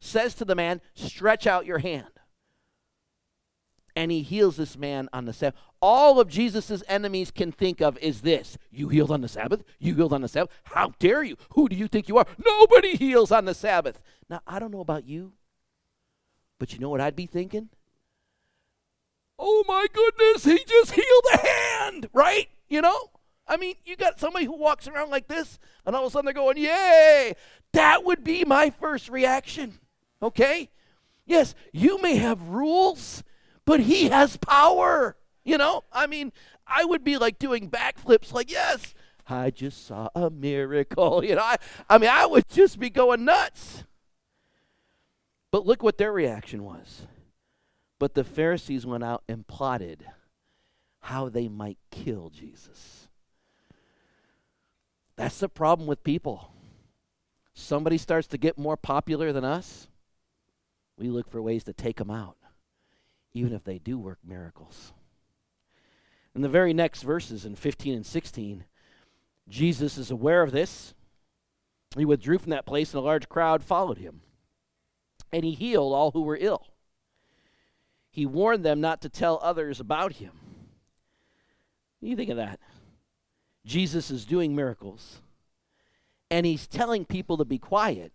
says 0.00 0.34
to 0.34 0.44
the 0.44 0.54
man, 0.54 0.80
Stretch 0.94 1.46
out 1.46 1.66
your 1.66 1.78
hand. 1.78 2.06
And 3.96 4.12
he 4.12 4.22
heals 4.22 4.56
this 4.56 4.76
man 4.76 5.08
on 5.12 5.24
the 5.24 5.32
Sabbath. 5.32 5.58
All 5.80 6.20
of 6.20 6.28
Jesus' 6.28 6.82
enemies 6.86 7.30
can 7.30 7.50
think 7.50 7.80
of 7.80 7.96
is 7.98 8.20
this 8.20 8.58
You 8.70 8.88
healed 8.90 9.10
on 9.10 9.22
the 9.22 9.28
Sabbath? 9.28 9.64
You 9.78 9.94
healed 9.94 10.12
on 10.12 10.20
the 10.20 10.28
Sabbath? 10.28 10.52
How 10.64 10.92
dare 10.98 11.24
you? 11.24 11.36
Who 11.54 11.68
do 11.68 11.74
you 11.74 11.88
think 11.88 12.06
you 12.06 12.18
are? 12.18 12.26
Nobody 12.44 12.96
heals 12.96 13.32
on 13.32 13.46
the 13.46 13.54
Sabbath. 13.54 14.02
Now, 14.28 14.40
I 14.46 14.58
don't 14.58 14.70
know 14.70 14.80
about 14.80 15.06
you, 15.06 15.32
but 16.58 16.72
you 16.72 16.78
know 16.78 16.90
what 16.90 17.00
I'd 17.00 17.16
be 17.16 17.26
thinking? 17.26 17.70
Oh 19.38 19.64
my 19.66 19.86
goodness, 19.92 20.44
he 20.44 20.62
just 20.64 20.92
healed 20.92 21.24
a 21.34 21.38
hand, 21.38 22.08
right? 22.12 22.48
You 22.68 22.82
know? 22.82 23.10
I 23.48 23.56
mean, 23.56 23.74
you 23.84 23.96
got 23.96 24.18
somebody 24.18 24.44
who 24.44 24.56
walks 24.56 24.88
around 24.88 25.10
like 25.10 25.28
this, 25.28 25.58
and 25.84 25.94
all 25.94 26.04
of 26.04 26.08
a 26.08 26.12
sudden 26.12 26.24
they're 26.26 26.34
going, 26.34 26.56
Yay! 26.56 27.34
That 27.72 28.04
would 28.04 28.24
be 28.24 28.44
my 28.44 28.70
first 28.70 29.08
reaction. 29.08 29.78
Okay? 30.22 30.70
Yes, 31.26 31.54
you 31.72 32.00
may 32.00 32.16
have 32.16 32.40
rules, 32.48 33.22
but 33.66 33.80
he 33.80 34.08
has 34.08 34.38
power. 34.38 35.16
You 35.44 35.58
know? 35.58 35.84
I 35.92 36.06
mean, 36.06 36.32
I 36.66 36.84
would 36.84 37.04
be 37.04 37.18
like 37.18 37.38
doing 37.38 37.70
backflips, 37.70 38.32
like, 38.32 38.50
Yes, 38.50 38.94
I 39.28 39.50
just 39.50 39.86
saw 39.86 40.08
a 40.14 40.30
miracle. 40.30 41.22
You 41.24 41.34
know, 41.34 41.42
I, 41.42 41.56
I 41.90 41.98
mean, 41.98 42.10
I 42.10 42.26
would 42.26 42.48
just 42.48 42.78
be 42.78 42.90
going 42.90 43.24
nuts. 43.24 43.84
But 45.50 45.66
look 45.66 45.82
what 45.82 45.98
their 45.98 46.12
reaction 46.12 46.64
was. 46.64 47.06
But 47.98 48.14
the 48.14 48.24
Pharisees 48.24 48.84
went 48.84 49.04
out 49.04 49.22
and 49.28 49.46
plotted 49.46 50.04
how 51.00 51.28
they 51.28 51.48
might 51.48 51.78
kill 51.90 52.30
Jesus. 52.30 53.08
That's 55.16 55.38
the 55.38 55.48
problem 55.48 55.88
with 55.88 56.04
people. 56.04 56.50
Somebody 57.54 57.96
starts 57.96 58.26
to 58.28 58.38
get 58.38 58.58
more 58.58 58.76
popular 58.76 59.32
than 59.32 59.44
us, 59.44 59.88
we 60.98 61.08
look 61.08 61.28
for 61.28 61.40
ways 61.40 61.64
to 61.64 61.72
take 61.72 61.96
them 61.96 62.10
out, 62.10 62.36
even 63.36 63.52
if 63.52 63.64
they 63.64 63.78
do 63.78 63.98
work 63.98 64.18
miracles. 64.24 64.92
In 66.34 66.42
the 66.42 66.48
very 66.48 66.74
next 66.74 67.02
verses, 67.02 67.44
in 67.44 67.54
15 67.54 67.94
and 67.94 68.06
16, 68.06 68.64
Jesus 69.48 69.96
is 69.96 70.10
aware 70.10 70.42
of 70.42 70.52
this. 70.52 70.94
He 71.96 72.04
withdrew 72.04 72.38
from 72.38 72.50
that 72.50 72.66
place, 72.66 72.92
and 72.92 73.00
a 73.00 73.04
large 73.04 73.28
crowd 73.28 73.62
followed 73.62 73.98
him. 73.98 74.20
And 75.32 75.44
he 75.44 75.52
healed 75.52 75.94
all 75.94 76.10
who 76.10 76.22
were 76.22 76.38
ill. 76.38 76.66
He 78.10 78.26
warned 78.26 78.64
them 78.64 78.80
not 78.80 79.00
to 79.02 79.08
tell 79.08 79.38
others 79.42 79.80
about 79.80 80.14
him. 80.14 80.32
You 82.00 82.16
think 82.16 82.30
of 82.30 82.36
that? 82.36 82.60
Jesus 83.64 84.10
is 84.10 84.24
doing 84.24 84.54
miracles, 84.54 85.20
and 86.30 86.46
he's 86.46 86.66
telling 86.68 87.04
people 87.04 87.36
to 87.36 87.44
be 87.44 87.58
quiet 87.58 88.12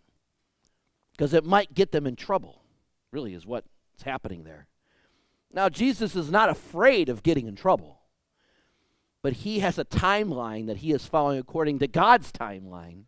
because 1.12 1.34
it 1.34 1.44
might 1.44 1.74
get 1.74 1.92
them 1.92 2.08
in 2.08 2.16
trouble, 2.16 2.62
really, 3.12 3.34
is 3.34 3.46
what's 3.46 3.68
happening 4.04 4.44
there. 4.44 4.68
Now, 5.53 5.70
Jesus 5.70 6.15
is 6.15 6.31
not 6.31 6.50
afraid 6.50 7.10
of 7.10 7.24
getting 7.24 7.48
in 7.48 7.55
trouble 7.55 8.01
but 9.22 9.34
he 9.34 9.60
has 9.60 9.77
a 9.77 9.86
timeline 9.86 10.67
that 10.67 10.77
he 10.77 10.91
is 10.91 11.05
following 11.05 11.38
according 11.39 11.79
to 11.79 11.88
God's 11.88 12.31
timeline, 12.31 13.03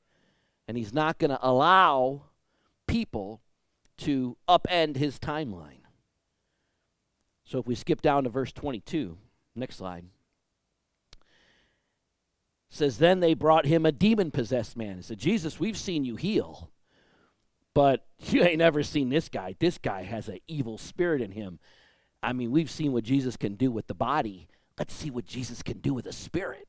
and 0.68 0.78
he's 0.78 0.94
not 0.94 1.18
going 1.18 1.32
to 1.32 1.40
allow 1.42 2.24
people 2.88 3.42
to 3.98 4.38
upend 4.48 4.98
his 4.98 5.18
timeline. 5.18 5.82
So 7.46 7.60
if 7.60 7.68
we 7.68 7.76
skip 7.76 8.02
down 8.02 8.24
to 8.24 8.30
verse 8.30 8.52
22, 8.52 9.18
next 9.56 9.78
slide. 9.78 10.06
Says, 12.70 12.98
Then 12.98 13.20
they 13.20 13.34
brought 13.34 13.66
him 13.66 13.86
a 13.86 13.92
demon 13.92 14.32
possessed 14.32 14.78
man. 14.78 14.98
He 14.98 15.04
said, 15.04 15.20
Jesus, 15.20 15.60
we've 15.60 15.78
seen 15.78 16.06
you 16.06 16.16
heal, 16.16 16.72
but 17.74 18.06
you 18.20 18.44
ain't 18.44 18.60
never 18.60 18.84
seen 18.84 19.10
this 19.10 19.30
guy. 19.30 19.56
This 19.60 19.78
guy 19.78 20.04
has 20.04 20.28
an 20.28 20.40
evil 20.48 20.78
spirit 20.78 21.22
in 21.22 21.32
him. 21.32 21.60
I 22.24 22.32
mean, 22.32 22.52
we've 22.52 22.72
seen 22.72 22.94
what 22.94 23.04
Jesus 23.04 23.36
can 23.36 23.56
do 23.56 23.70
with 23.70 23.88
the 23.88 23.94
body, 23.94 24.48
Let's 24.78 24.94
see 24.94 25.12
what 25.12 25.26
Jesus 25.26 25.62
can 25.62 25.80
do 25.80 25.94
with 25.94 26.06
the 26.06 26.14
spirit. 26.14 26.68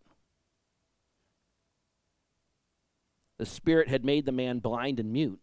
The 3.38 3.46
spirit 3.46 3.88
had 3.88 4.04
made 4.04 4.26
the 4.26 4.32
man 4.32 4.58
blind 4.58 5.00
and 5.00 5.11
mute, 5.12 5.40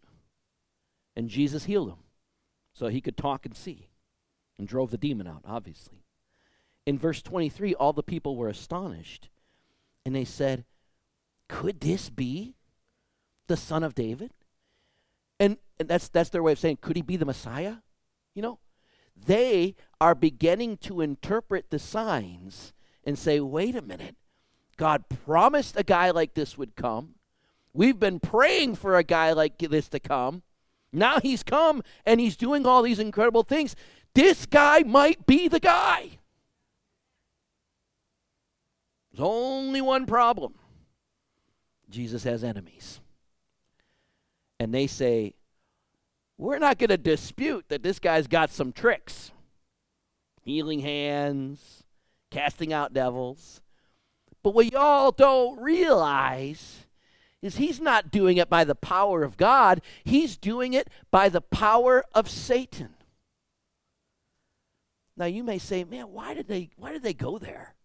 and 1.16 1.28
Jesus 1.28 1.66
healed 1.66 1.90
him 1.90 2.04
so 2.74 2.88
he 2.88 3.02
could 3.02 3.18
talk 3.18 3.46
and 3.46 3.56
see 3.56 3.90
and 4.60 4.68
drove 4.68 4.92
the 4.92 4.98
demon 4.98 5.28
out, 5.28 5.42
obviously. 5.44 6.06
In 6.86 7.00
verse 7.00 7.22
23, 7.22 7.74
all 7.74 7.94
the 7.94 8.04
people 8.04 8.38
were 8.38 8.48
astonished, 8.48 9.30
and 10.06 10.16
they 10.16 10.26
said, 10.26 10.66
Could 11.50 11.82
this 11.82 12.12
be 12.12 12.56
the 13.48 13.58
son 13.58 13.84
of 13.84 13.96
David? 13.96 14.32
And, 15.40 15.58
and 15.80 15.90
that's, 15.90 16.10
that's 16.10 16.30
their 16.30 16.44
way 16.44 16.52
of 16.52 16.60
saying, 16.60 16.78
Could 16.80 16.96
he 16.96 17.02
be 17.02 17.18
the 17.18 17.26
Messiah? 17.26 17.78
You 18.36 18.44
know? 18.44 18.60
they 19.26 19.76
are 20.02 20.16
beginning 20.16 20.78
to 20.78 21.00
interpret 21.00 21.70
the 21.70 21.78
signs 21.78 22.74
and 23.04 23.20
say, 23.20 23.40
wait 23.40 23.76
a 23.76 23.84
minute, 23.84 24.16
God 24.76 25.04
promised 25.26 25.78
a 25.78 25.84
guy 25.84 26.10
like 26.10 26.34
this 26.34 26.58
would 26.58 26.76
come. 26.76 27.14
We've 27.72 28.00
been 28.00 28.20
praying 28.20 28.76
for 28.78 28.98
a 28.98 29.04
guy 29.04 29.32
like 29.34 29.60
this 29.60 29.88
to 29.90 30.00
come. 30.00 30.42
Now 30.92 31.20
he's 31.20 31.44
come 31.44 31.84
and 32.04 32.20
he's 32.20 32.36
doing 32.36 32.66
all 32.66 32.82
these 32.82 32.98
incredible 32.98 33.44
things. 33.44 33.76
This 34.16 34.48
guy 34.48 34.82
might 34.82 35.28
be 35.28 35.48
the 35.48 35.60
guy. 35.60 36.18
There's 39.12 39.22
only 39.24 39.82
one 39.82 40.08
problem 40.08 40.56
Jesus 41.92 42.24
has 42.24 42.44
enemies. 42.44 43.02
And 44.60 44.74
they 44.74 44.88
say, 44.88 45.36
we're 46.40 46.58
not 46.58 46.80
going 46.80 46.90
to 46.90 46.98
dispute 46.98 47.66
that 47.70 47.84
this 47.84 48.00
guy's 48.00 48.26
got 48.26 48.50
some 48.50 48.72
tricks 48.72 49.32
healing 50.42 50.80
hands, 50.80 51.84
casting 52.30 52.74
out 52.74 52.94
devils. 52.94 53.62
But 54.44 54.54
what 54.54 54.72
y'all 54.72 55.12
don't 55.12 55.60
realize 55.60 56.86
is 57.42 57.58
he's 57.58 57.80
not 57.80 58.12
doing 58.12 58.38
it 58.38 58.50
by 58.50 58.64
the 58.64 58.76
power 58.76 59.24
of 59.24 59.38
God, 59.38 59.82
he's 60.04 60.38
doing 60.38 60.74
it 60.74 60.90
by 61.10 61.30
the 61.30 61.42
power 61.42 62.04
of 62.14 62.30
Satan. 62.30 62.96
Now 65.18 65.26
you 65.26 65.44
may 65.44 65.58
say, 65.58 65.84
"Man, 65.84 66.12
why 66.12 66.34
did 66.34 66.48
they 66.48 66.70
why 66.78 66.92
did 66.92 67.04
they 67.04 67.14
go 67.14 67.38
there? 67.38 67.76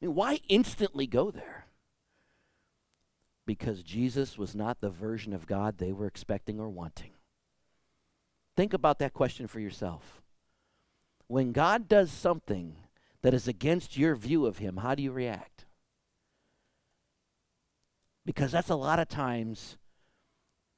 I 0.00 0.06
mean, 0.06 0.14
why 0.14 0.40
instantly 0.48 1.06
go 1.06 1.30
there?" 1.30 1.66
Because 3.46 3.82
Jesus 3.82 4.38
was 4.38 4.54
not 4.54 4.80
the 4.80 4.90
version 4.90 5.32
of 5.32 5.46
God 5.46 5.78
they 5.78 5.92
were 5.92 6.06
expecting 6.06 6.60
or 6.60 6.68
wanting. 6.68 7.12
Think 8.56 8.72
about 8.72 8.98
that 8.98 9.12
question 9.12 9.46
for 9.46 9.60
yourself. 9.60 10.19
When 11.30 11.52
God 11.52 11.86
does 11.86 12.10
something 12.10 12.74
that 13.22 13.34
is 13.34 13.46
against 13.46 13.96
your 13.96 14.16
view 14.16 14.46
of 14.46 14.58
Him, 14.58 14.78
how 14.78 14.96
do 14.96 15.02
you 15.04 15.12
react? 15.12 15.64
Because 18.26 18.50
that's 18.50 18.68
a 18.68 18.74
lot 18.74 18.98
of 18.98 19.08
times 19.08 19.78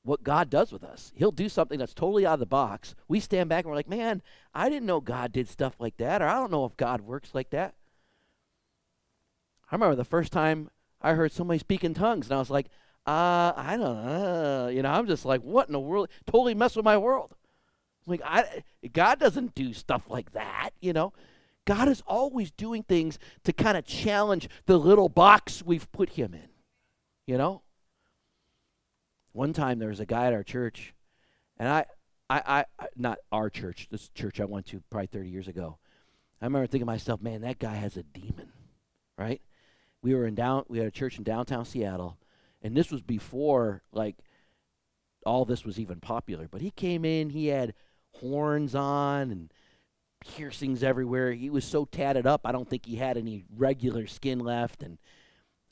what 0.02 0.22
God 0.22 0.50
does 0.50 0.70
with 0.70 0.84
us. 0.84 1.10
He'll 1.14 1.32
do 1.32 1.48
something 1.48 1.78
that's 1.78 1.94
totally 1.94 2.26
out 2.26 2.34
of 2.34 2.40
the 2.40 2.44
box. 2.44 2.94
We 3.08 3.18
stand 3.18 3.48
back 3.48 3.64
and 3.64 3.70
we're 3.70 3.76
like, 3.76 3.88
man, 3.88 4.20
I 4.52 4.68
didn't 4.68 4.84
know 4.84 5.00
God 5.00 5.32
did 5.32 5.48
stuff 5.48 5.76
like 5.78 5.96
that, 5.96 6.20
or 6.20 6.26
I 6.26 6.34
don't 6.34 6.52
know 6.52 6.66
if 6.66 6.76
God 6.76 7.00
works 7.00 7.30
like 7.32 7.48
that. 7.48 7.74
I 9.70 9.74
remember 9.74 9.96
the 9.96 10.04
first 10.04 10.32
time 10.32 10.68
I 11.00 11.14
heard 11.14 11.32
somebody 11.32 11.60
speak 11.60 11.82
in 11.82 11.94
tongues, 11.94 12.26
and 12.26 12.34
I 12.36 12.38
was 12.38 12.50
like, 12.50 12.66
uh, 13.06 13.54
I 13.56 13.78
don't 13.78 14.04
know. 14.04 14.68
You 14.68 14.82
know, 14.82 14.90
I'm 14.90 15.06
just 15.06 15.24
like, 15.24 15.40
what 15.40 15.68
in 15.68 15.72
the 15.72 15.80
world? 15.80 16.10
Totally 16.26 16.54
mess 16.54 16.76
with 16.76 16.84
my 16.84 16.98
world. 16.98 17.36
Like 18.06 18.22
I 18.24 18.64
God 18.92 19.18
doesn't 19.18 19.54
do 19.54 19.72
stuff 19.72 20.04
like 20.08 20.32
that, 20.32 20.70
you 20.80 20.92
know. 20.92 21.12
God 21.64 21.88
is 21.88 22.02
always 22.06 22.50
doing 22.50 22.82
things 22.82 23.18
to 23.44 23.52
kind 23.52 23.76
of 23.76 23.84
challenge 23.84 24.48
the 24.66 24.78
little 24.78 25.08
box 25.08 25.62
we've 25.64 25.90
put 25.92 26.10
him 26.10 26.34
in. 26.34 26.48
You 27.26 27.38
know? 27.38 27.62
One 29.30 29.52
time 29.52 29.78
there 29.78 29.88
was 29.88 30.00
a 30.00 30.06
guy 30.06 30.26
at 30.26 30.32
our 30.32 30.42
church, 30.42 30.94
and 31.56 31.68
I 31.68 31.86
I, 32.28 32.64
I 32.78 32.86
not 32.96 33.18
our 33.30 33.50
church, 33.50 33.88
this 33.90 34.08
church 34.14 34.40
I 34.40 34.44
went 34.44 34.66
to 34.66 34.82
probably 34.90 35.06
30 35.06 35.28
years 35.28 35.48
ago. 35.48 35.78
I 36.40 36.46
remember 36.46 36.66
thinking 36.66 36.86
to 36.86 36.92
myself, 36.92 37.20
man, 37.20 37.42
that 37.42 37.58
guy 37.58 37.74
has 37.74 37.96
a 37.96 38.02
demon, 38.02 38.50
right? 39.18 39.40
We 40.02 40.14
were 40.14 40.26
in 40.26 40.34
down, 40.34 40.64
we 40.68 40.78
had 40.78 40.86
a 40.86 40.92
church 40.92 41.18
in 41.18 41.24
downtown 41.24 41.64
Seattle, 41.64 42.18
and 42.62 42.76
this 42.76 42.90
was 42.90 43.02
before 43.02 43.82
like 43.92 44.16
all 45.24 45.44
this 45.44 45.64
was 45.64 45.78
even 45.78 46.00
popular. 46.00 46.48
But 46.50 46.62
he 46.62 46.70
came 46.70 47.04
in, 47.04 47.30
he 47.30 47.48
had 47.48 47.74
horns 48.14 48.74
on 48.74 49.30
and 49.30 49.52
piercings 50.20 50.82
everywhere. 50.82 51.32
He 51.32 51.50
was 51.50 51.64
so 51.64 51.84
tatted 51.84 52.26
up, 52.26 52.42
I 52.44 52.52
don't 52.52 52.68
think 52.68 52.86
he 52.86 52.96
had 52.96 53.16
any 53.16 53.44
regular 53.56 54.06
skin 54.06 54.38
left. 54.38 54.82
And, 54.82 54.98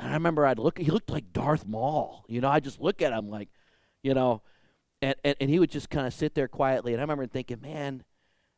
I 0.00 0.14
remember 0.14 0.46
I'd 0.46 0.58
look, 0.58 0.78
he 0.78 0.90
looked 0.90 1.10
like 1.10 1.32
Darth 1.32 1.66
Maul. 1.66 2.24
You 2.28 2.40
know, 2.40 2.48
I 2.48 2.60
just 2.60 2.80
look 2.80 3.02
at 3.02 3.12
him 3.12 3.28
like, 3.28 3.48
you 4.02 4.14
know, 4.14 4.42
and, 5.02 5.14
and, 5.24 5.36
and 5.40 5.50
he 5.50 5.58
would 5.58 5.70
just 5.70 5.90
kind 5.90 6.06
of 6.06 6.14
sit 6.14 6.34
there 6.34 6.48
quietly. 6.48 6.92
And 6.92 7.00
I 7.00 7.04
remember 7.04 7.26
thinking, 7.26 7.60
man, 7.60 8.04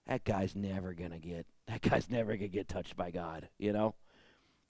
that 0.06 0.24
guy's 0.24 0.54
never 0.54 0.94
going 0.94 1.10
to 1.10 1.18
get, 1.18 1.46
that 1.68 1.82
guy's 1.82 2.08
never 2.08 2.28
going 2.36 2.40
to 2.40 2.48
get 2.48 2.68
touched 2.68 2.96
by 2.96 3.10
God, 3.10 3.48
you 3.58 3.72
know? 3.72 3.94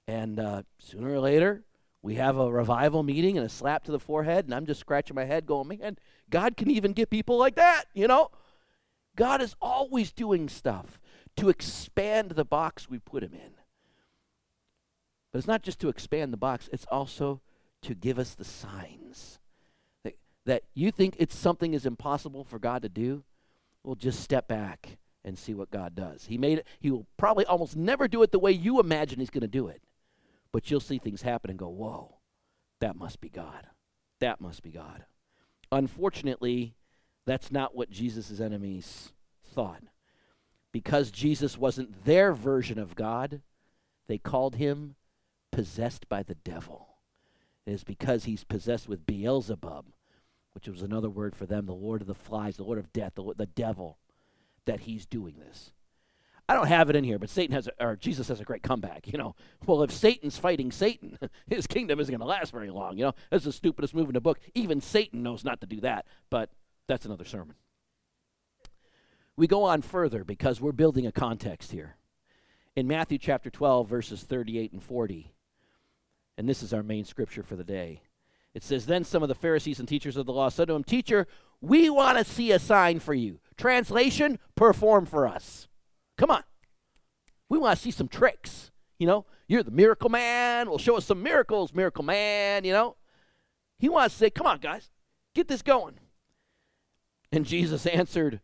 And 0.08 0.40
uh, 0.40 0.62
sooner 0.78 1.12
or 1.12 1.20
later, 1.20 1.64
we 2.02 2.16
have 2.16 2.36
a 2.36 2.50
revival 2.50 3.02
meeting 3.02 3.36
and 3.36 3.46
a 3.46 3.50
slap 3.50 3.84
to 3.84 3.92
the 3.92 4.00
forehead, 4.00 4.46
and 4.46 4.54
I'm 4.54 4.66
just 4.66 4.80
scratching 4.80 5.14
my 5.14 5.24
head 5.24 5.46
going, 5.46 5.68
man, 5.68 5.96
God 6.30 6.56
can 6.56 6.70
even 6.70 6.92
get 6.92 7.10
people 7.10 7.38
like 7.38 7.54
that, 7.56 7.84
you 7.94 8.08
know? 8.08 8.30
God 9.16 9.42
is 9.42 9.54
always 9.60 10.12
doing 10.12 10.48
stuff 10.48 11.00
to 11.36 11.48
expand 11.48 12.32
the 12.32 12.44
box 12.44 12.88
we 12.88 12.98
put 12.98 13.22
him 13.22 13.32
in. 13.34 13.52
But 15.32 15.38
it's 15.38 15.48
not 15.48 15.62
just 15.62 15.80
to 15.80 15.88
expand 15.88 16.32
the 16.32 16.38
box, 16.38 16.68
it's 16.72 16.86
also 16.90 17.40
to 17.82 17.94
give 17.94 18.18
us 18.18 18.34
the 18.34 18.44
signs. 18.44 19.38
That, 20.04 20.14
that 20.44 20.62
you 20.74 20.90
think 20.90 21.16
it's 21.18 21.36
something 21.36 21.74
is 21.74 21.86
impossible 21.86 22.44
for 22.44 22.58
God 22.58 22.82
to 22.82 22.88
do, 22.88 23.24
well, 23.82 23.94
just 23.94 24.20
step 24.20 24.46
back 24.46 24.98
and 25.24 25.38
see 25.38 25.54
what 25.54 25.70
God 25.70 25.94
does. 25.94 26.26
He 26.26 26.36
made 26.36 26.58
it, 26.58 26.66
he 26.80 26.90
will 26.90 27.06
probably 27.16 27.46
almost 27.46 27.76
never 27.76 28.08
do 28.08 28.22
it 28.22 28.32
the 28.32 28.38
way 28.38 28.52
you 28.52 28.80
imagine 28.80 29.20
he's 29.20 29.30
going 29.30 29.42
to 29.42 29.48
do 29.48 29.68
it. 29.68 29.82
But 30.52 30.70
you'll 30.70 30.80
see 30.80 30.98
things 30.98 31.22
happen 31.22 31.50
and 31.50 31.58
go, 31.58 31.68
whoa, 31.68 32.16
that 32.80 32.96
must 32.96 33.20
be 33.20 33.28
God. 33.28 33.66
That 34.20 34.40
must 34.40 34.62
be 34.62 34.70
God. 34.70 35.06
Unfortunately, 35.70 36.74
that's 37.24 37.52
not 37.52 37.74
what 37.74 37.90
Jesus' 37.90 38.40
enemies 38.40 39.12
thought. 39.44 39.82
Because 40.72 41.10
Jesus 41.10 41.58
wasn't 41.58 42.04
their 42.04 42.32
version 42.32 42.78
of 42.78 42.96
God, 42.96 43.42
they 44.06 44.18
called 44.18 44.56
him 44.56 44.96
possessed 45.50 46.08
by 46.08 46.22
the 46.22 46.34
devil. 46.34 46.88
It 47.66 47.72
is 47.72 47.84
because 47.84 48.24
he's 48.24 48.44
possessed 48.44 48.88
with 48.88 49.06
Beelzebub, 49.06 49.86
which 50.54 50.68
was 50.68 50.82
another 50.82 51.10
word 51.10 51.36
for 51.36 51.46
them, 51.46 51.66
the 51.66 51.72
Lord 51.72 52.00
of 52.00 52.06
the 52.06 52.14
flies, 52.14 52.56
the 52.56 52.64
Lord 52.64 52.78
of 52.78 52.92
death, 52.92 53.12
the, 53.14 53.34
the 53.36 53.46
devil, 53.46 53.98
that 54.64 54.80
he's 54.80 55.06
doing 55.06 55.36
this. 55.38 55.72
I 56.48 56.54
don't 56.54 56.66
have 56.66 56.90
it 56.90 56.96
in 56.96 57.04
here, 57.04 57.18
but 57.18 57.30
Satan 57.30 57.54
has, 57.54 57.68
a, 57.68 57.84
or 57.84 57.96
Jesus 57.96 58.28
has 58.28 58.40
a 58.40 58.44
great 58.44 58.62
comeback. 58.62 59.06
You 59.06 59.16
know, 59.16 59.36
well, 59.64 59.82
if 59.82 59.92
Satan's 59.92 60.36
fighting 60.36 60.72
Satan, 60.72 61.18
his 61.48 61.66
kingdom 61.66 62.00
isn't 62.00 62.12
going 62.12 62.20
to 62.20 62.26
last 62.26 62.50
very 62.50 62.70
long. 62.70 62.98
You 62.98 63.06
know, 63.06 63.14
that's 63.30 63.44
the 63.44 63.52
stupidest 63.52 63.94
move 63.94 64.08
in 64.08 64.14
the 64.14 64.20
book. 64.20 64.40
Even 64.54 64.80
Satan 64.80 65.22
knows 65.22 65.44
not 65.44 65.60
to 65.60 65.66
do 65.66 65.80
that, 65.82 66.06
but 66.30 66.50
that's 66.88 67.06
another 67.06 67.24
sermon. 67.24 67.56
We 69.36 69.46
go 69.46 69.64
on 69.64 69.82
further 69.82 70.24
because 70.24 70.60
we're 70.60 70.72
building 70.72 71.06
a 71.06 71.12
context 71.12 71.72
here. 71.72 71.96
in 72.74 72.86
Matthew 72.86 73.18
chapter 73.18 73.50
12, 73.50 73.88
verses 73.88 74.22
38 74.22 74.72
and 74.72 74.82
40. 74.82 75.32
And 76.38 76.48
this 76.48 76.62
is 76.62 76.72
our 76.72 76.82
main 76.82 77.04
scripture 77.04 77.42
for 77.42 77.54
the 77.56 77.64
day. 77.64 78.02
It 78.54 78.62
says, 78.62 78.86
Then 78.86 79.04
some 79.04 79.22
of 79.22 79.28
the 79.28 79.34
Pharisees 79.34 79.78
and 79.78 79.88
teachers 79.88 80.16
of 80.16 80.26
the 80.26 80.32
law 80.32 80.48
said 80.48 80.68
to 80.68 80.74
him, 80.74 80.84
Teacher, 80.84 81.26
we 81.60 81.90
want 81.90 82.18
to 82.18 82.24
see 82.24 82.50
a 82.52 82.58
sign 82.58 82.98
for 82.98 83.14
you. 83.14 83.40
Translation, 83.56 84.38
perform 84.54 85.06
for 85.06 85.26
us. 85.26 85.68
Come 86.16 86.30
on. 86.30 86.44
We 87.48 87.58
want 87.58 87.76
to 87.76 87.82
see 87.82 87.90
some 87.90 88.08
tricks. 88.08 88.70
You 88.98 89.06
know, 89.06 89.26
you're 89.48 89.62
the 89.62 89.70
miracle 89.70 90.08
man. 90.10 90.68
Well, 90.68 90.78
show 90.78 90.96
us 90.96 91.04
some 91.04 91.22
miracles, 91.22 91.74
miracle 91.74 92.04
man, 92.04 92.64
you 92.64 92.72
know. 92.72 92.96
He 93.78 93.88
wants 93.88 94.14
to 94.14 94.18
say, 94.18 94.30
Come 94.30 94.46
on, 94.46 94.58
guys, 94.58 94.90
get 95.34 95.48
this 95.48 95.62
going. 95.62 95.98
And 97.32 97.46
Jesus 97.46 97.86
answered, 97.86 98.40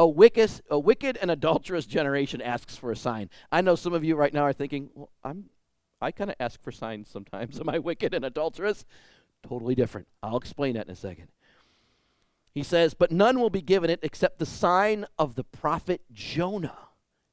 a 0.00 0.08
wicked, 0.08 0.50
a 0.70 0.78
wicked 0.78 1.18
and 1.20 1.30
adulterous 1.30 1.84
generation 1.84 2.40
asks 2.40 2.74
for 2.74 2.90
a 2.90 2.96
sign. 2.96 3.28
I 3.52 3.60
know 3.60 3.74
some 3.74 3.92
of 3.92 4.02
you 4.02 4.16
right 4.16 4.32
now 4.32 4.44
are 4.44 4.54
thinking, 4.54 4.88
well, 4.94 5.10
I'm, 5.22 5.50
I 6.00 6.10
kind 6.10 6.30
of 6.30 6.36
ask 6.40 6.62
for 6.62 6.72
signs 6.72 7.10
sometimes. 7.10 7.60
Am 7.60 7.68
I 7.68 7.78
wicked 7.78 8.14
and 8.14 8.24
adulterous? 8.24 8.86
Totally 9.46 9.74
different. 9.74 10.08
I'll 10.22 10.38
explain 10.38 10.74
that 10.74 10.86
in 10.86 10.92
a 10.92 10.96
second. 10.96 11.28
He 12.54 12.62
says, 12.62 12.94
But 12.94 13.12
none 13.12 13.38
will 13.38 13.50
be 13.50 13.60
given 13.60 13.90
it 13.90 14.00
except 14.02 14.38
the 14.38 14.46
sign 14.46 15.06
of 15.18 15.34
the 15.34 15.44
prophet 15.44 16.00
Jonah. 16.12 16.88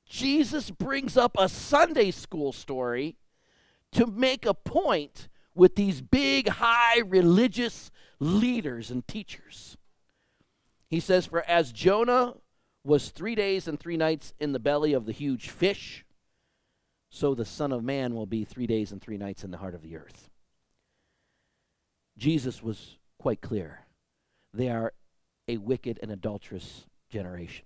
Jesus 0.06 0.70
brings 0.70 1.16
up 1.16 1.38
a 1.40 1.48
Sunday 1.48 2.12
school 2.12 2.52
story 2.52 3.16
to 3.94 4.06
make 4.06 4.46
a 4.46 4.54
point 4.54 5.30
with 5.56 5.76
these 5.76 6.02
big, 6.02 6.50
high 6.50 7.00
religious 7.00 7.92
leaders 8.20 8.92
and 8.92 9.08
teachers. 9.08 9.78
He 10.90 11.00
says, 11.00 11.26
For 11.26 11.44
as 11.44 11.72
Jonah 11.72 12.36
was 12.84 13.10
three 13.10 13.36
days 13.36 13.68
and 13.68 13.80
three 13.80 13.98
nights 13.98 14.34
in 14.40 14.54
the 14.54 14.60
belly 14.60 14.94
of 14.94 15.06
the 15.06 15.12
huge 15.12 15.50
fish, 15.50 16.06
so 17.10 17.34
the 17.34 17.46
Son 17.46 17.72
of 17.72 17.84
Man 17.84 18.16
will 18.16 18.26
be 18.26 18.44
three 18.44 18.68
days 18.68 18.92
and 18.92 19.02
three 19.02 19.18
nights 19.18 19.44
in 19.44 19.52
the 19.52 19.58
heart 19.58 19.76
of 19.76 19.82
the 19.82 19.98
earth. 19.98 20.30
Jesus 22.18 22.64
was 22.64 22.98
quite 23.20 23.42
clear. 23.42 23.86
They 24.54 24.70
are 24.70 24.94
a 25.48 25.58
wicked 25.58 26.00
and 26.02 26.12
adulterous 26.12 26.86
generation. 27.10 27.66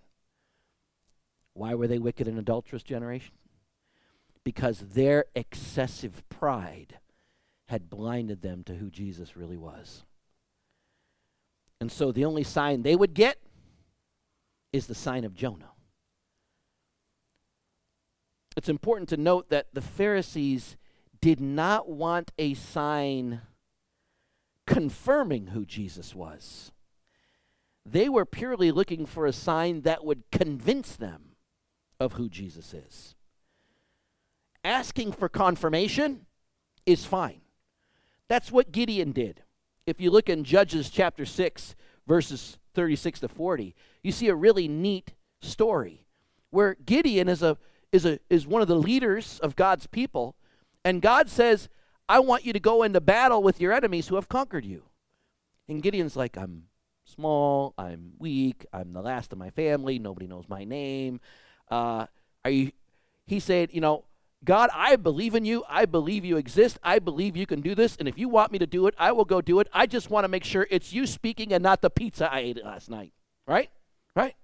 Why 1.53 1.73
were 1.73 1.87
they 1.87 1.99
wicked 1.99 2.27
and 2.27 2.37
adulterous 2.37 2.83
generation? 2.83 3.33
Because 4.43 4.79
their 4.79 5.25
excessive 5.35 6.27
pride 6.29 6.99
had 7.67 7.89
blinded 7.89 8.41
them 8.41 8.63
to 8.65 8.75
who 8.75 8.89
Jesus 8.89 9.37
really 9.37 9.57
was. 9.57 10.03
And 11.81 11.91
so 11.91 12.11
the 12.11 12.25
only 12.25 12.43
sign 12.43 12.83
they 12.83 12.95
would 12.95 13.15
get 13.15 13.39
is 14.71 14.85
the 14.85 14.95
sign 14.95 15.25
of 15.25 15.33
Jonah. 15.33 15.71
It's 18.55 18.69
important 18.69 19.09
to 19.09 19.17
note 19.17 19.49
that 19.49 19.73
the 19.73 19.81
Pharisees 19.81 20.77
did 21.21 21.41
not 21.41 21.89
want 21.89 22.31
a 22.37 22.53
sign 22.53 23.41
confirming 24.67 25.47
who 25.47 25.65
Jesus 25.65 26.13
was. 26.13 26.71
They 27.83 28.07
were 28.07 28.25
purely 28.25 28.71
looking 28.71 29.07
for 29.07 29.25
a 29.25 29.33
sign 29.33 29.81
that 29.81 30.05
would 30.05 30.29
convince 30.31 30.95
them 30.95 31.29
of 31.99 32.13
who 32.13 32.29
Jesus 32.29 32.75
is. 32.75 33.15
Asking 34.63 35.13
for 35.13 35.27
confirmation 35.27 36.27
is 36.85 37.05
fine. 37.05 37.41
That's 38.27 38.51
what 38.51 38.71
Gideon 38.71 39.13
did. 39.13 39.41
If 39.85 39.99
you 39.99 40.11
look 40.11 40.29
in 40.29 40.43
Judges 40.43 40.89
chapter 40.89 41.25
6, 41.25 41.75
verses 42.07 42.57
36 42.73 43.21
to 43.21 43.27
40, 43.27 43.75
you 44.03 44.11
see 44.11 44.27
a 44.27 44.35
really 44.35 44.67
neat 44.67 45.13
story 45.41 46.05
where 46.49 46.75
Gideon 46.85 47.27
is 47.27 47.41
a 47.41 47.57
is 47.91 48.05
a 48.05 48.19
is 48.29 48.47
one 48.47 48.61
of 48.61 48.67
the 48.67 48.75
leaders 48.75 49.39
of 49.39 49.55
God's 49.55 49.87
people 49.87 50.35
and 50.85 51.01
God 51.01 51.29
says, 51.29 51.67
"I 52.07 52.19
want 52.19 52.45
you 52.45 52.53
to 52.53 52.59
go 52.59 52.83
into 52.83 53.01
battle 53.01 53.43
with 53.43 53.59
your 53.59 53.73
enemies 53.73 54.07
who 54.07 54.15
have 54.15 54.29
conquered 54.29 54.65
you." 54.65 54.83
And 55.67 55.81
Gideon's 55.81 56.15
like, 56.15 56.37
"I'm 56.37 56.67
small, 57.05 57.73
I'm 57.77 58.13
weak, 58.17 58.65
I'm 58.71 58.93
the 58.93 59.01
last 59.01 59.33
of 59.33 59.39
my 59.39 59.49
family, 59.49 59.99
nobody 59.99 60.27
knows 60.27 60.45
my 60.47 60.63
name. 60.63 61.19
Uh, 61.69 62.05
are 62.45 62.51
you 62.51 62.71
he 63.25 63.39
said, 63.39 63.73
you 63.73 63.81
know, 63.81 64.03
God, 64.43 64.69
I 64.73 64.95
believe 64.95 65.35
in 65.35 65.45
you. 65.45 65.63
I 65.69 65.85
believe 65.85 66.25
you 66.25 66.37
exist. 66.37 66.79
I 66.83 66.97
believe 66.97 67.37
you 67.37 67.45
can 67.45 67.61
do 67.61 67.75
this. 67.75 67.95
And 67.97 68.07
if 68.07 68.17
you 68.17 68.27
want 68.27 68.51
me 68.51 68.57
to 68.59 68.65
do 68.65 68.87
it, 68.87 68.95
I 68.97 69.11
will 69.11 69.25
go 69.25 69.39
do 69.39 69.59
it. 69.59 69.67
I 69.71 69.85
just 69.85 70.09
want 70.09 70.23
to 70.23 70.27
make 70.27 70.43
sure 70.43 70.67
it's 70.71 70.91
you 70.91 71.05
speaking 71.05 71.53
and 71.53 71.61
not 71.61 71.81
the 71.81 71.91
pizza 71.91 72.31
I 72.31 72.39
ate 72.39 72.63
last 72.63 72.89
night. 72.89 73.13
Right? 73.47 73.69
Right? 74.15 74.35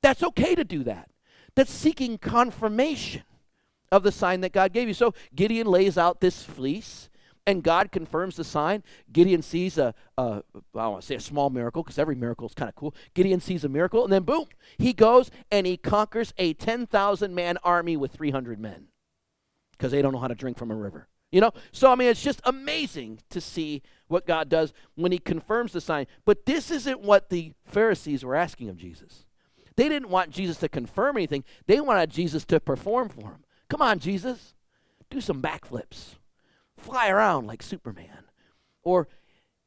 That's 0.00 0.22
okay 0.22 0.54
to 0.54 0.62
do 0.62 0.84
that. 0.84 1.10
That's 1.56 1.72
seeking 1.72 2.18
confirmation 2.18 3.24
of 3.90 4.04
the 4.04 4.12
sign 4.12 4.42
that 4.42 4.52
God 4.52 4.72
gave 4.72 4.86
you. 4.86 4.94
So 4.94 5.12
Gideon 5.34 5.66
lays 5.66 5.98
out 5.98 6.20
this 6.20 6.44
fleece 6.44 7.10
and 7.44 7.64
God 7.64 7.90
confirms 7.90 8.36
the 8.36 8.44
sign. 8.44 8.84
Gideon 9.12 9.42
sees 9.42 9.76
a, 9.76 9.92
a 10.16 10.44
I 10.74 10.86
want 10.86 11.00
to 11.00 11.06
say 11.06 11.16
a 11.16 11.20
small 11.20 11.50
miracle 11.50 11.82
because 11.82 11.98
every 11.98 12.14
miracle 12.14 12.46
is 12.46 12.54
kind 12.54 12.68
of 12.68 12.76
cool. 12.76 12.94
Gideon 13.14 13.40
sees 13.40 13.64
a 13.64 13.68
miracle, 13.68 14.04
and 14.04 14.12
then 14.12 14.22
boom, 14.22 14.46
he 14.78 14.92
goes 14.92 15.28
and 15.50 15.66
he 15.66 15.76
conquers 15.76 16.32
a 16.38 16.54
10,000 16.54 17.34
man 17.34 17.58
army 17.64 17.96
with 17.96 18.12
300 18.12 18.60
men 18.60 18.86
because 19.82 19.90
they 19.90 20.00
don't 20.00 20.12
know 20.12 20.20
how 20.20 20.28
to 20.28 20.34
drink 20.36 20.56
from 20.56 20.70
a 20.70 20.76
river. 20.76 21.08
You 21.32 21.40
know? 21.40 21.50
So, 21.72 21.90
I 21.90 21.96
mean, 21.96 22.06
it's 22.06 22.22
just 22.22 22.40
amazing 22.44 23.18
to 23.30 23.40
see 23.40 23.82
what 24.06 24.28
God 24.28 24.48
does 24.48 24.72
when 24.94 25.10
He 25.10 25.18
confirms 25.18 25.72
the 25.72 25.80
sign. 25.80 26.06
But 26.24 26.46
this 26.46 26.70
isn't 26.70 27.00
what 27.00 27.30
the 27.30 27.54
Pharisees 27.64 28.24
were 28.24 28.36
asking 28.36 28.68
of 28.68 28.76
Jesus. 28.76 29.26
They 29.74 29.88
didn't 29.88 30.08
want 30.08 30.30
Jesus 30.30 30.58
to 30.58 30.68
confirm 30.68 31.16
anything, 31.16 31.42
they 31.66 31.80
wanted 31.80 32.10
Jesus 32.10 32.44
to 32.44 32.60
perform 32.60 33.08
for 33.08 33.22
them. 33.22 33.44
Come 33.68 33.82
on, 33.82 33.98
Jesus, 33.98 34.54
do 35.10 35.20
some 35.20 35.42
backflips, 35.42 36.14
fly 36.76 37.08
around 37.08 37.48
like 37.48 37.60
Superman, 37.60 38.26
or 38.84 39.08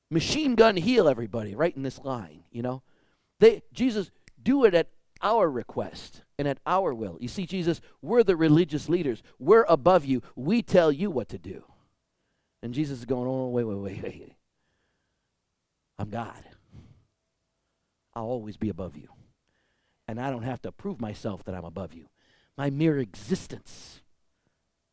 machine 0.10 0.56
gun 0.56 0.78
heal 0.78 1.10
everybody 1.10 1.56
right 1.56 1.75
in 1.75 1.84
this 1.84 1.99
line, 2.06 2.45
you 2.51 2.62
know? 2.62 2.84
They, 3.41 3.63
Jesus, 3.73 4.12
do 4.41 4.63
it 4.63 4.73
at 4.73 4.88
our 5.21 5.51
request 5.51 6.21
and 6.37 6.47
at 6.47 6.59
our 6.65 6.93
will. 6.93 7.17
You 7.19 7.27
see, 7.27 7.45
Jesus, 7.45 7.81
we're 8.01 8.23
the 8.23 8.35
religious 8.35 8.89
leaders. 8.89 9.23
We're 9.39 9.65
above 9.67 10.05
you. 10.05 10.21
We 10.35 10.61
tell 10.61 10.91
you 10.91 11.09
what 11.09 11.29
to 11.29 11.37
do. 11.37 11.63
And 12.61 12.73
Jesus 12.73 12.99
is 12.99 13.05
going, 13.05 13.27
oh, 13.27 13.49
wait, 13.49 13.63
wait, 13.63 13.77
wait, 13.77 14.03
wait. 14.03 14.33
I'm 15.97 16.09
God. 16.09 16.43
I'll 18.13 18.25
always 18.25 18.57
be 18.57 18.69
above 18.69 18.97
you. 18.97 19.09
And 20.07 20.19
I 20.19 20.29
don't 20.29 20.43
have 20.43 20.61
to 20.63 20.71
prove 20.71 21.01
myself 21.01 21.43
that 21.45 21.55
I'm 21.55 21.65
above 21.65 21.93
you. 21.93 22.07
My 22.57 22.69
mere 22.69 22.97
existence 22.97 24.01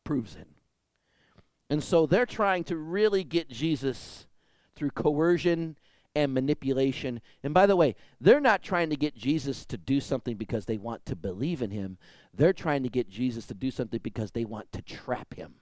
proves 0.03 0.35
it. 0.35 0.47
And 1.69 1.83
so 1.83 2.05
they're 2.05 2.25
trying 2.25 2.63
to 2.65 2.77
really 2.77 3.23
get 3.23 3.49
Jesus 3.49 4.27
through 4.75 4.91
coercion 4.91 5.77
and 6.15 6.33
manipulation. 6.33 7.21
And 7.43 7.53
by 7.53 7.65
the 7.65 7.75
way, 7.75 7.95
they're 8.21 8.39
not 8.39 8.61
trying 8.61 8.89
to 8.89 8.95
get 8.95 9.15
Jesus 9.15 9.65
to 9.65 9.77
do 9.77 9.99
something 9.99 10.37
because 10.37 10.65
they 10.65 10.77
want 10.77 11.05
to 11.07 11.15
believe 11.15 11.61
in 11.61 11.71
him. 11.71 11.97
They're 12.33 12.53
trying 12.53 12.83
to 12.83 12.89
get 12.89 13.09
Jesus 13.09 13.45
to 13.47 13.53
do 13.53 13.71
something 13.71 13.99
because 14.01 14.31
they 14.31 14.45
want 14.45 14.71
to 14.73 14.81
trap 14.81 15.33
him, 15.35 15.55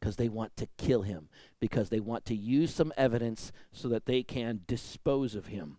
because 0.00 0.16
they 0.16 0.28
want 0.28 0.56
to 0.58 0.68
kill 0.76 1.02
him, 1.02 1.28
because 1.60 1.88
they 1.88 2.00
want 2.00 2.24
to 2.26 2.34
use 2.34 2.74
some 2.74 2.92
evidence 2.96 3.52
so 3.72 3.88
that 3.88 4.06
they 4.06 4.22
can 4.22 4.60
dispose 4.66 5.34
of 5.34 5.46
him. 5.46 5.78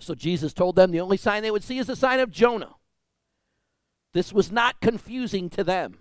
So 0.00 0.14
Jesus 0.14 0.52
told 0.52 0.76
them 0.76 0.90
the 0.90 1.00
only 1.00 1.16
sign 1.16 1.42
they 1.42 1.50
would 1.50 1.64
see 1.64 1.78
is 1.78 1.88
the 1.88 1.96
sign 1.96 2.20
of 2.20 2.30
Jonah. 2.30 2.74
This 4.12 4.32
was 4.32 4.50
not 4.50 4.80
confusing 4.80 5.50
to 5.50 5.64
them, 5.64 5.98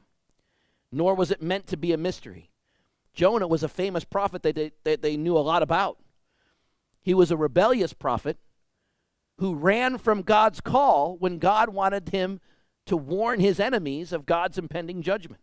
nor 0.92 1.16
was 1.16 1.32
it 1.32 1.42
meant 1.42 1.68
to 1.68 1.78
be 1.78 1.92
a 1.92 1.98
mystery. 1.98 2.52
Jonah 3.14 3.48
was 3.48 3.64
a 3.64 3.68
famous 3.68 4.04
prophet 4.04 4.44
that 4.44 4.56
they, 4.56 4.72
that 4.84 5.02
they 5.02 5.18
knew 5.18 5.36
a 5.36 5.40
lot 5.40 5.64
about. 5.64 5.98
He 7.08 7.14
was 7.14 7.32
a 7.32 7.38
rebellious 7.38 7.94
prophet 7.94 8.38
who 9.38 9.56
ran 9.56 9.98
from 9.98 10.24
God's 10.24 10.60
call 10.60 11.16
when 11.16 11.40
God 11.40 11.70
wanted 11.70 12.10
him 12.10 12.42
to 12.86 12.98
warn 12.98 13.40
his 13.40 13.62
enemies 13.62 14.12
of 14.12 14.26
God's 14.26 14.58
impending 14.58 15.02
judgment. 15.02 15.42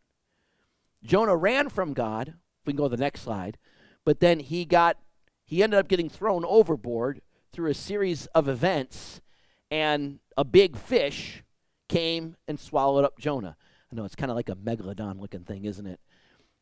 Jonah 1.02 1.34
ran 1.34 1.70
from 1.70 1.94
God. 1.94 2.28
If 2.60 2.66
we 2.66 2.74
can 2.74 2.76
go 2.76 2.90
to 2.90 2.94
the 2.94 3.02
next 3.02 3.22
slide. 3.22 3.56
But 4.04 4.20
then 4.20 4.40
he 4.40 4.66
got 4.66 4.98
he 5.46 5.62
ended 5.62 5.80
up 5.80 5.88
getting 5.88 6.10
thrown 6.10 6.44
overboard 6.44 7.22
through 7.50 7.70
a 7.70 7.74
series 7.74 8.26
of 8.34 8.46
events 8.46 9.22
and 9.70 10.18
a 10.36 10.44
big 10.44 10.76
fish 10.76 11.44
came 11.88 12.36
and 12.46 12.60
swallowed 12.60 13.06
up 13.06 13.18
Jonah. 13.18 13.56
I 13.90 13.96
know 13.96 14.04
it's 14.04 14.16
kind 14.16 14.30
of 14.30 14.36
like 14.36 14.50
a 14.50 14.54
megalodon 14.54 15.18
looking 15.18 15.44
thing, 15.44 15.64
isn't 15.64 15.86
it? 15.86 16.00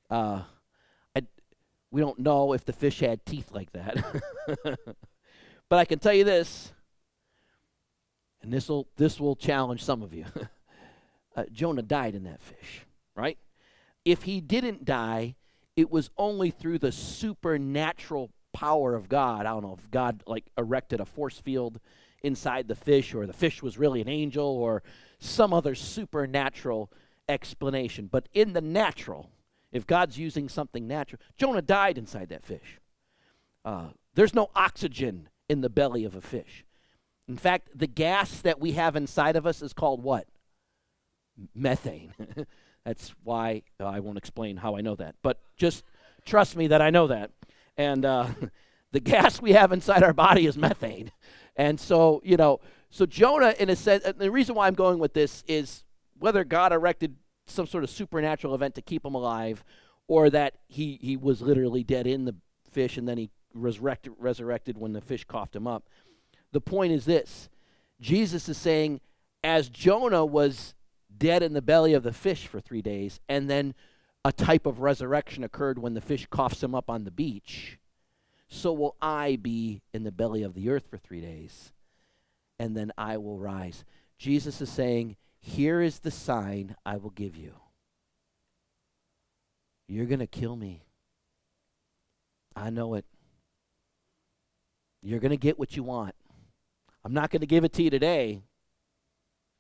Uh, 0.09 0.43
we 1.93 2.01
don't 2.01 2.19
know 2.19 2.55
if 2.55 2.65
the 2.65 2.73
fish 2.73 3.01
had 3.01 3.25
teeth 3.25 3.53
like 3.53 3.71
that. 3.73 4.03
but 5.69 5.79
I 5.79 5.85
can 5.85 5.99
tell 5.99 6.15
you 6.15 6.25
this, 6.25 6.73
and 8.43 8.53
this 8.53 8.69
will 8.69 8.89
this 8.97 9.21
will 9.21 9.37
challenge 9.37 9.85
some 9.85 10.03
of 10.03 10.13
you. 10.15 10.25
uh, 11.37 11.45
Jonah 11.53 11.83
died 11.83 12.15
in 12.15 12.25
that 12.25 12.41
fish, 12.41 12.87
right? 13.15 13.39
If 14.05 14.23
he 14.23 14.41
didn't 14.41 14.85
die, 14.85 15.37
it 15.77 15.91
was 15.91 16.11
only 16.17 16.51
through 16.51 16.79
the 16.79 16.91
supernatural 16.91 18.31
power 18.55 18.95
of 18.95 19.09
God. 19.09 19.47
I 19.47 19.51
don't 19.51 19.63
know 19.63 19.77
if 19.79 19.91
God 19.91 20.23
like 20.27 20.47
erected 20.57 20.99
a 20.99 21.05
force 21.05 21.39
field 21.39 21.79
inside 22.23 22.69
the 22.69 22.75
fish 22.75 23.15
or 23.15 23.27
the 23.27 23.33
fish 23.33 23.63
was 23.63 23.79
really 23.79 24.01
an 24.01 24.09
angel 24.09 24.47
or 24.47 24.83
some 25.19 25.53
other 25.53 25.75
supernatural 25.75 26.91
explanation. 27.29 28.09
But 28.11 28.29
in 28.33 28.55
the 28.55 28.61
natural, 28.61 29.31
if 29.73 29.87
God's 29.87 30.19
using 30.19 30.49
something 30.49 30.87
natural, 30.87 31.21
Jonah 31.37 31.63
died 31.63 31.99
inside 31.99 32.29
that 32.29 32.45
fish. 32.45 32.79
Uh, 33.65 33.89
there's 34.15 34.35
no 34.35 34.51
oxygen 34.55 35.29
in 35.49 35.61
the 35.61 35.71
belly 35.71 36.05
of 36.05 36.15
a 36.15 36.21
fish. 36.21 36.65
In 37.29 37.37
fact, 37.37 37.69
the 37.75 37.87
gas 37.87 38.41
that 38.43 38.61
we 38.61 38.73
have 38.73 38.97
inside 38.97 39.37
of 39.37 39.47
us 39.47 39.63
is 39.63 39.73
called 39.73 40.03
what? 40.03 40.27
Methane. 41.55 42.15
That's 42.85 43.15
why 43.23 43.63
uh, 43.81 43.87
I 43.87 44.01
won't 44.01 44.19
explain 44.19 44.57
how 44.57 44.77
I 44.77 44.81
know 44.81 44.97
that. 44.97 45.15
But 45.23 45.41
just 45.57 45.85
trust 46.25 46.57
me 46.57 46.67
that 46.69 46.83
I 46.83 46.91
know 46.91 47.07
that. 47.07 47.31
And 47.77 48.05
uh, 48.05 48.27
the 48.93 49.01
gas 49.01 49.41
we 49.41 49.53
have 49.53 49.73
inside 49.73 50.03
our 50.03 50.13
body 50.13 50.47
is 50.47 50.59
methane. 50.59 51.13
And 51.57 51.79
so, 51.79 52.21
you 52.25 52.37
know, 52.37 52.61
so 52.91 53.07
Jonah, 53.07 53.55
in 53.59 53.71
a 53.71 53.77
sense, 53.77 54.05
the 54.17 54.31
reason 54.31 54.55
why 54.55 54.67
I'm 54.67 54.75
going 54.75 54.99
with 54.99 55.15
this 55.15 55.45
is 55.47 55.85
whether 56.19 56.45
God 56.45 56.73
erected 56.73 57.17
some 57.47 57.67
sort 57.67 57.85
of 57.85 57.91
supernatural 57.91 58.55
event 58.55 58.75
to 58.77 58.83
keep 58.83 59.05
him 59.05 59.15
alive, 59.15 59.65
or 60.09 60.31
that 60.31 60.55
he, 60.69 60.99
he 61.01 61.17
was 61.17 61.43
literally 61.43 61.85
dead 61.85 62.07
in 62.07 62.25
the 62.25 62.35
fish 62.71 62.97
and 62.97 63.09
then 63.09 63.19
he 63.19 63.31
resurrected, 63.55 64.13
resurrected 64.19 64.79
when 64.79 64.93
the 64.93 65.01
fish 65.01 65.25
coughed 65.25 65.55
him 65.55 65.67
up. 65.67 65.89
The 66.53 66.61
point 66.61 66.93
is 66.93 67.05
this 67.05 67.49
Jesus 68.01 68.49
is 68.49 68.59
saying, 68.59 69.01
as 69.45 69.69
Jonah 69.69 70.25
was 70.25 70.75
dead 71.17 71.43
in 71.43 71.53
the 71.53 71.63
belly 71.63 71.95
of 71.95 72.03
the 72.03 72.13
fish 72.13 72.47
for 72.47 72.61
three 72.61 72.83
days, 72.83 73.21
and 73.29 73.49
then 73.49 73.75
a 74.25 74.33
type 74.33 74.67
of 74.67 74.81
resurrection 74.81 75.45
occurred 75.45 75.79
when 75.79 75.95
the 75.95 76.01
fish 76.01 76.27
coughs 76.31 76.63
him 76.63 76.75
up 76.75 76.89
on 76.89 77.05
the 77.05 77.11
beach, 77.11 77.79
so 78.49 78.73
will 78.73 78.97
I 79.01 79.37
be 79.37 79.83
in 79.93 80.05
the 80.05 80.13
belly 80.13 80.43
of 80.43 80.55
the 80.55 80.69
earth 80.69 80.87
for 80.89 80.99
three 80.99 81.21
days, 81.21 81.73
and 82.59 82.77
then 82.77 82.93
I 82.97 83.17
will 83.17 83.39
rise. 83.39 83.85
Jesus 84.19 84.61
is 84.61 84.71
saying, 84.71 85.17
Here 85.43 85.83
is 85.83 85.99
the 85.99 86.11
sign 86.11 86.77
I 86.87 86.97
will 86.97 87.11
give 87.11 87.37
you. 87.37 87.55
You're 89.89 90.07
going 90.07 90.21
to 90.21 90.27
kill 90.27 90.57
me. 90.57 90.85
I 92.55 92.71
know 92.71 92.95
it. 92.95 93.05
You're 95.03 95.19
going 95.21 95.31
to 95.31 95.37
get 95.37 95.59
what 95.59 95.77
you 95.77 95.83
want. 95.83 96.15
I'm 97.05 97.13
not 97.13 97.31
going 97.31 97.41
to 97.41 97.47
give 97.47 97.65
it 97.65 97.73
to 97.75 97.83
you 97.83 97.91
today, 97.91 98.43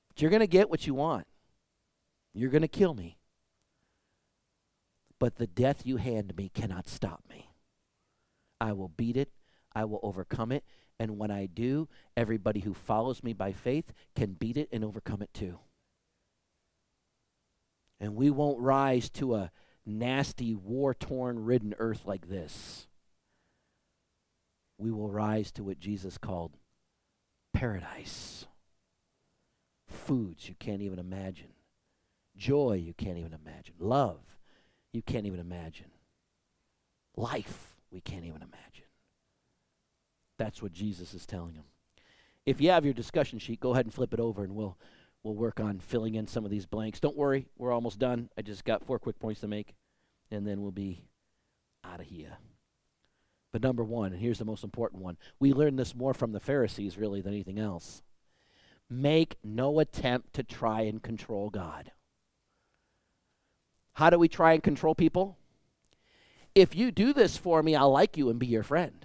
but 0.08 0.22
you're 0.22 0.30
going 0.30 0.40
to 0.40 0.46
get 0.46 0.70
what 0.70 0.86
you 0.86 0.94
want. 0.94 1.26
You're 2.32 2.50
going 2.50 2.62
to 2.62 2.68
kill 2.68 2.94
me. 2.94 3.18
But 5.18 5.36
the 5.36 5.48
death 5.48 5.84
you 5.84 5.96
hand 5.96 6.36
me 6.36 6.48
cannot 6.48 6.88
stop 6.88 7.24
me. 7.28 7.50
I 8.60 8.72
will 8.72 8.88
beat 8.88 9.16
it, 9.16 9.30
I 9.74 9.84
will 9.84 10.00
overcome 10.04 10.52
it, 10.52 10.64
and 11.00 11.18
when 11.18 11.32
I 11.32 11.46
do, 11.46 11.88
everybody 12.16 12.60
who 12.60 12.74
follows 12.74 13.24
me 13.24 13.32
by 13.32 13.50
faith 13.50 13.92
can 14.14 14.34
beat 14.34 14.56
it 14.56 14.68
and 14.70 14.84
overcome 14.84 15.20
it 15.20 15.34
too. 15.34 15.58
And 18.02 18.16
we 18.16 18.30
won't 18.30 18.58
rise 18.58 19.08
to 19.10 19.36
a 19.36 19.52
nasty, 19.86 20.56
war 20.56 20.92
torn, 20.92 21.44
ridden 21.44 21.72
earth 21.78 22.04
like 22.04 22.28
this. 22.28 22.88
We 24.76 24.90
will 24.90 25.08
rise 25.08 25.52
to 25.52 25.62
what 25.62 25.78
Jesus 25.78 26.18
called 26.18 26.56
paradise. 27.54 28.46
Foods 29.86 30.48
you 30.48 30.56
can't 30.58 30.82
even 30.82 30.98
imagine. 30.98 31.52
Joy 32.36 32.82
you 32.84 32.92
can't 32.92 33.18
even 33.18 33.32
imagine. 33.32 33.76
Love 33.78 34.18
you 34.92 35.00
can't 35.00 35.24
even 35.24 35.38
imagine. 35.38 35.92
Life 37.16 37.76
we 37.92 38.00
can't 38.00 38.24
even 38.24 38.42
imagine. 38.42 38.86
That's 40.38 40.60
what 40.60 40.72
Jesus 40.72 41.14
is 41.14 41.24
telling 41.24 41.54
them. 41.54 41.66
If 42.44 42.60
you 42.60 42.70
have 42.70 42.84
your 42.84 42.94
discussion 42.94 43.38
sheet, 43.38 43.60
go 43.60 43.74
ahead 43.74 43.86
and 43.86 43.94
flip 43.94 44.12
it 44.12 44.18
over 44.18 44.42
and 44.42 44.56
we'll 44.56 44.76
we'll 45.22 45.34
work 45.34 45.60
on 45.60 45.78
filling 45.80 46.14
in 46.14 46.26
some 46.26 46.44
of 46.44 46.50
these 46.50 46.66
blanks. 46.66 47.00
Don't 47.00 47.16
worry, 47.16 47.46
we're 47.56 47.72
almost 47.72 47.98
done. 47.98 48.28
I 48.36 48.42
just 48.42 48.64
got 48.64 48.84
four 48.84 48.98
quick 48.98 49.18
points 49.18 49.40
to 49.40 49.48
make 49.48 49.74
and 50.32 50.46
then 50.46 50.62
we'll 50.62 50.72
be 50.72 51.04
out 51.84 52.00
of 52.00 52.06
here. 52.06 52.38
But 53.52 53.62
number 53.62 53.84
1, 53.84 54.12
and 54.12 54.20
here's 54.20 54.38
the 54.38 54.46
most 54.46 54.64
important 54.64 55.02
one. 55.02 55.18
We 55.38 55.52
learn 55.52 55.76
this 55.76 55.94
more 55.94 56.14
from 56.14 56.32
the 56.32 56.40
Pharisees 56.40 56.96
really 56.96 57.20
than 57.20 57.34
anything 57.34 57.58
else. 57.58 58.02
Make 58.88 59.36
no 59.44 59.78
attempt 59.78 60.32
to 60.34 60.42
try 60.42 60.82
and 60.82 61.02
control 61.02 61.50
God. 61.50 61.92
How 63.94 64.08
do 64.08 64.18
we 64.18 64.28
try 64.28 64.54
and 64.54 64.62
control 64.62 64.94
people? 64.94 65.36
If 66.54 66.74
you 66.74 66.90
do 66.90 67.12
this 67.12 67.36
for 67.36 67.62
me, 67.62 67.76
I'll 67.76 67.92
like 67.92 68.16
you 68.16 68.30
and 68.30 68.38
be 68.38 68.46
your 68.46 68.62
friend. 68.62 69.04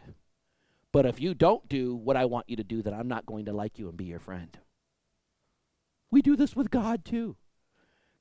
But 0.93 1.06
if 1.06 1.19
you 1.19 1.34
don't 1.34 1.67
do 1.67 1.93
what 1.95 2.15
I 2.15 2.25
want 2.25 2.49
you 2.49 2.56
to 2.56 2.63
do, 2.63 2.82
then 2.82 2.93
I'm 2.93 3.10
not 3.10 3.25
going 3.25 3.45
to 3.45 3.53
like 3.53 3.77
you 3.77 3.89
and 3.89 3.97
be 3.97 4.06
your 4.06 4.19
friend. 4.19 4.58
We 6.12 6.22
do 6.22 6.36
this 6.36 6.56
with 6.56 6.72
God 6.72 7.04
too. 7.06 7.36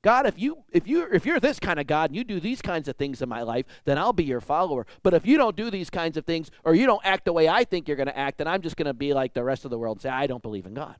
God, 0.03 0.25
if 0.25 0.37
you 0.39 0.63
if 0.71 0.87
you 0.87 1.07
if 1.11 1.25
you're 1.25 1.39
this 1.39 1.59
kind 1.59 1.79
of 1.79 1.87
God 1.87 2.11
and 2.11 2.15
you 2.15 2.23
do 2.23 2.39
these 2.39 2.61
kinds 2.61 2.87
of 2.87 2.95
things 2.95 3.21
in 3.21 3.27
my 3.27 3.41
life, 3.41 3.65
then 3.85 3.97
I'll 3.97 4.13
be 4.13 4.23
your 4.23 4.41
follower. 4.41 4.85
But 5.03 5.13
if 5.13 5.25
you 5.25 5.37
don't 5.37 5.55
do 5.55 5.69
these 5.69 5.89
kinds 5.89 6.17
of 6.17 6.25
things 6.25 6.51
or 6.63 6.75
you 6.75 6.85
don't 6.85 7.05
act 7.05 7.25
the 7.25 7.33
way 7.33 7.49
I 7.49 7.63
think 7.63 7.87
you're 7.87 7.97
going 7.97 8.07
to 8.07 8.17
act, 8.17 8.37
then 8.37 8.47
I'm 8.47 8.61
just 8.61 8.77
going 8.77 8.85
to 8.85 8.93
be 8.93 9.13
like 9.13 9.33
the 9.33 9.43
rest 9.43 9.65
of 9.65 9.71
the 9.71 9.77
world 9.77 9.97
and 9.97 10.01
say 10.03 10.09
I 10.09 10.27
don't 10.27 10.43
believe 10.43 10.65
in 10.65 10.75
God. 10.75 10.95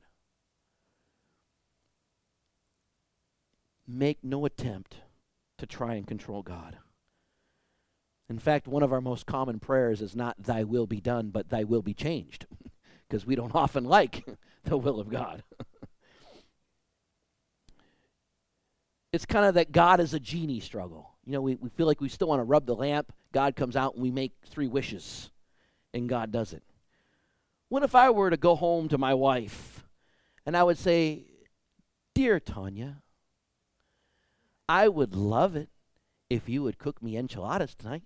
Make 3.86 4.18
no 4.22 4.44
attempt 4.44 4.96
to 5.56 5.66
try 5.66 5.94
and 5.94 6.06
control 6.06 6.42
God. 6.42 6.78
In 8.28 8.38
fact, 8.38 8.68
one 8.68 8.82
of 8.82 8.92
our 8.92 9.00
most 9.00 9.24
common 9.24 9.58
prayers 9.58 10.02
is 10.02 10.14
not, 10.14 10.42
Thy 10.42 10.64
will 10.64 10.86
be 10.86 11.00
done, 11.00 11.30
but 11.30 11.48
Thy 11.48 11.64
will 11.64 11.80
be 11.80 11.94
changed, 11.94 12.46
because 13.08 13.24
we 13.24 13.34
don't 13.34 13.54
often 13.54 13.84
like 13.84 14.26
the 14.64 14.76
will 14.76 15.00
of 15.00 15.08
God. 15.08 15.44
it's 19.12 19.26
kind 19.26 19.46
of 19.46 19.54
that 19.54 19.72
God 19.72 20.00
is 20.00 20.14
a 20.14 20.20
genie 20.20 20.60
struggle. 20.60 21.14
You 21.24 21.32
know, 21.32 21.40
we, 21.40 21.56
we 21.56 21.68
feel 21.70 21.86
like 21.86 22.00
we 22.00 22.08
still 22.08 22.28
want 22.28 22.40
to 22.40 22.44
rub 22.44 22.66
the 22.66 22.74
lamp. 22.74 23.12
God 23.32 23.56
comes 23.56 23.76
out 23.76 23.94
and 23.94 24.02
we 24.02 24.10
make 24.10 24.32
three 24.46 24.66
wishes, 24.66 25.30
and 25.92 26.08
God 26.08 26.30
does 26.30 26.52
it. 26.52 26.62
What 27.68 27.82
if 27.82 27.94
I 27.94 28.10
were 28.10 28.30
to 28.30 28.36
go 28.36 28.54
home 28.54 28.88
to 28.88 28.98
my 28.98 29.12
wife 29.12 29.84
and 30.46 30.56
I 30.56 30.62
would 30.62 30.78
say, 30.78 31.26
Dear 32.14 32.40
Tanya, 32.40 33.02
I 34.68 34.88
would 34.88 35.14
love 35.14 35.54
it 35.54 35.68
if 36.30 36.48
you 36.48 36.62
would 36.62 36.78
cook 36.78 37.02
me 37.02 37.16
enchiladas 37.16 37.74
tonight. 37.74 38.04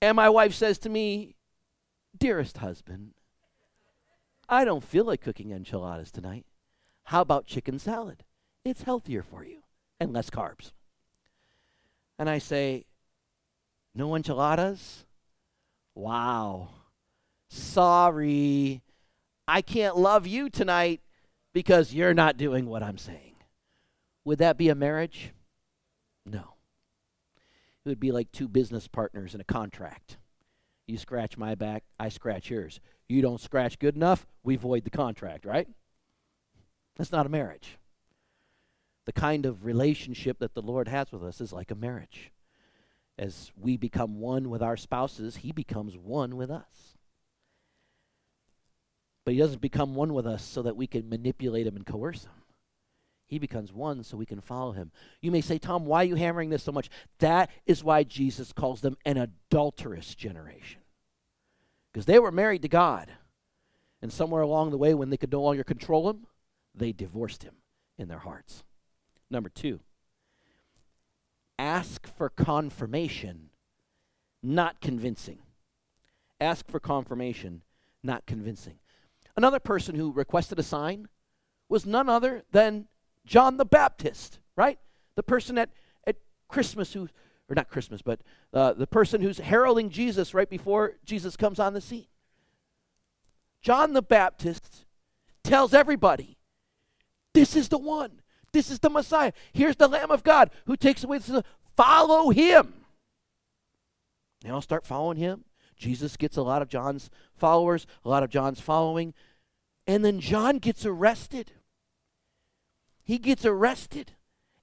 And 0.00 0.16
my 0.16 0.28
wife 0.28 0.54
says 0.54 0.78
to 0.80 0.88
me, 0.88 1.34
Dearest 2.16 2.58
husband, 2.58 3.14
I 4.48 4.64
don't 4.64 4.84
feel 4.84 5.04
like 5.04 5.20
cooking 5.20 5.50
enchiladas 5.50 6.12
tonight. 6.12 6.46
How 7.04 7.20
about 7.20 7.46
chicken 7.46 7.80
salad? 7.80 8.24
It's 8.64 8.82
healthier 8.82 9.22
for 9.22 9.44
you 9.44 9.58
and 10.00 10.12
less 10.12 10.30
carbs. 10.30 10.72
And 12.18 12.30
I 12.30 12.38
say, 12.38 12.86
No 13.94 14.14
enchiladas? 14.14 15.04
Wow. 15.94 16.70
Sorry. 17.48 18.82
I 19.46 19.60
can't 19.60 19.96
love 19.96 20.26
you 20.26 20.48
tonight 20.48 21.00
because 21.52 21.92
you're 21.92 22.14
not 22.14 22.36
doing 22.36 22.66
what 22.66 22.82
I'm 22.82 22.98
saying. 22.98 23.36
Would 24.24 24.38
that 24.38 24.56
be 24.56 24.70
a 24.70 24.74
marriage? 24.74 25.32
No. 26.24 26.54
It 27.84 27.90
would 27.90 28.00
be 28.00 28.12
like 28.12 28.32
two 28.32 28.48
business 28.48 28.88
partners 28.88 29.34
in 29.34 29.40
a 29.40 29.44
contract. 29.44 30.16
You 30.86 30.96
scratch 30.96 31.36
my 31.36 31.54
back, 31.54 31.84
I 32.00 32.08
scratch 32.08 32.50
yours. 32.50 32.80
You 33.08 33.20
don't 33.20 33.40
scratch 33.40 33.78
good 33.78 33.96
enough, 33.96 34.26
we 34.42 34.56
void 34.56 34.84
the 34.84 34.90
contract, 34.90 35.44
right? 35.44 35.68
That's 36.96 37.12
not 37.12 37.26
a 37.26 37.30
marriage. 37.30 37.78
The 39.06 39.12
kind 39.12 39.46
of 39.46 39.64
relationship 39.64 40.38
that 40.38 40.54
the 40.54 40.62
Lord 40.62 40.88
has 40.88 41.12
with 41.12 41.22
us 41.22 41.40
is 41.40 41.52
like 41.52 41.70
a 41.70 41.76
marriage. 41.76 42.32
As 43.18 43.52
we 43.56 43.76
become 43.76 44.18
one 44.18 44.50
with 44.50 44.62
our 44.62 44.76
spouses, 44.76 45.36
He 45.36 45.52
becomes 45.52 45.96
one 45.96 46.36
with 46.36 46.50
us. 46.50 46.96
But 49.24 49.34
He 49.34 49.40
doesn't 49.40 49.60
become 49.60 49.94
one 49.94 50.14
with 50.14 50.26
us 50.26 50.42
so 50.42 50.62
that 50.62 50.76
we 50.76 50.86
can 50.86 51.08
manipulate 51.08 51.66
Him 51.66 51.76
and 51.76 51.86
coerce 51.86 52.24
Him. 52.24 52.44
He 53.26 53.38
becomes 53.38 53.72
one 53.72 54.04
so 54.04 54.16
we 54.16 54.26
can 54.26 54.40
follow 54.40 54.72
him. 54.72 54.92
You 55.20 55.30
may 55.30 55.40
say, 55.40 55.58
Tom, 55.58 55.86
why 55.86 56.02
are 56.02 56.04
you 56.04 56.14
hammering 56.14 56.50
this 56.50 56.62
so 56.62 56.72
much? 56.72 56.90
That 57.18 57.50
is 57.66 57.82
why 57.82 58.04
Jesus 58.04 58.52
calls 58.52 58.80
them 58.80 58.96
an 59.04 59.16
adulterous 59.16 60.14
generation. 60.14 60.82
Because 61.92 62.06
they 62.06 62.18
were 62.18 62.30
married 62.30 62.62
to 62.62 62.68
God. 62.68 63.10
And 64.02 64.12
somewhere 64.12 64.42
along 64.42 64.70
the 64.70 64.78
way, 64.78 64.92
when 64.92 65.08
they 65.08 65.16
could 65.16 65.32
no 65.32 65.42
longer 65.42 65.64
control 65.64 66.10
him, 66.10 66.26
they 66.74 66.92
divorced 66.92 67.44
him 67.44 67.54
in 67.96 68.08
their 68.08 68.18
hearts. 68.18 68.62
Number 69.34 69.48
two, 69.48 69.80
ask 71.58 72.06
for 72.06 72.28
confirmation, 72.28 73.50
not 74.44 74.80
convincing. 74.80 75.40
Ask 76.40 76.70
for 76.70 76.78
confirmation, 76.78 77.62
not 78.00 78.26
convincing. 78.26 78.78
Another 79.36 79.58
person 79.58 79.96
who 79.96 80.12
requested 80.12 80.60
a 80.60 80.62
sign 80.62 81.08
was 81.68 81.84
none 81.84 82.08
other 82.08 82.44
than 82.52 82.86
John 83.26 83.56
the 83.56 83.64
Baptist, 83.64 84.38
right? 84.54 84.78
The 85.16 85.24
person 85.24 85.58
at, 85.58 85.70
at 86.06 86.14
Christmas 86.46 86.92
who, 86.92 87.08
or 87.48 87.56
not 87.56 87.68
Christmas, 87.68 88.02
but 88.02 88.20
uh, 88.52 88.74
the 88.74 88.86
person 88.86 89.20
who's 89.20 89.38
heralding 89.38 89.90
Jesus 89.90 90.32
right 90.32 90.48
before 90.48 90.92
Jesus 91.04 91.36
comes 91.36 91.58
on 91.58 91.74
the 91.74 91.80
scene. 91.80 92.06
John 93.62 93.94
the 93.94 94.02
Baptist 94.02 94.84
tells 95.42 95.74
everybody, 95.74 96.36
this 97.32 97.56
is 97.56 97.68
the 97.68 97.78
one. 97.78 98.20
This 98.54 98.70
is 98.70 98.78
the 98.78 98.88
Messiah. 98.88 99.32
Here's 99.52 99.74
the 99.74 99.88
Lamb 99.88 100.12
of 100.12 100.22
God 100.22 100.48
who 100.66 100.76
takes 100.76 101.02
away 101.02 101.18
the 101.18 101.24
sin. 101.24 101.44
Follow 101.76 102.30
him. 102.30 102.72
They 104.42 104.50
all 104.50 104.62
start 104.62 104.86
following 104.86 105.16
him. 105.16 105.44
Jesus 105.76 106.16
gets 106.16 106.36
a 106.36 106.42
lot 106.42 106.62
of 106.62 106.68
John's 106.68 107.10
followers, 107.34 107.84
a 108.04 108.08
lot 108.08 108.22
of 108.22 108.30
John's 108.30 108.60
following. 108.60 109.12
And 109.88 110.04
then 110.04 110.20
John 110.20 110.58
gets 110.58 110.86
arrested. 110.86 111.50
He 113.02 113.18
gets 113.18 113.44
arrested 113.44 114.12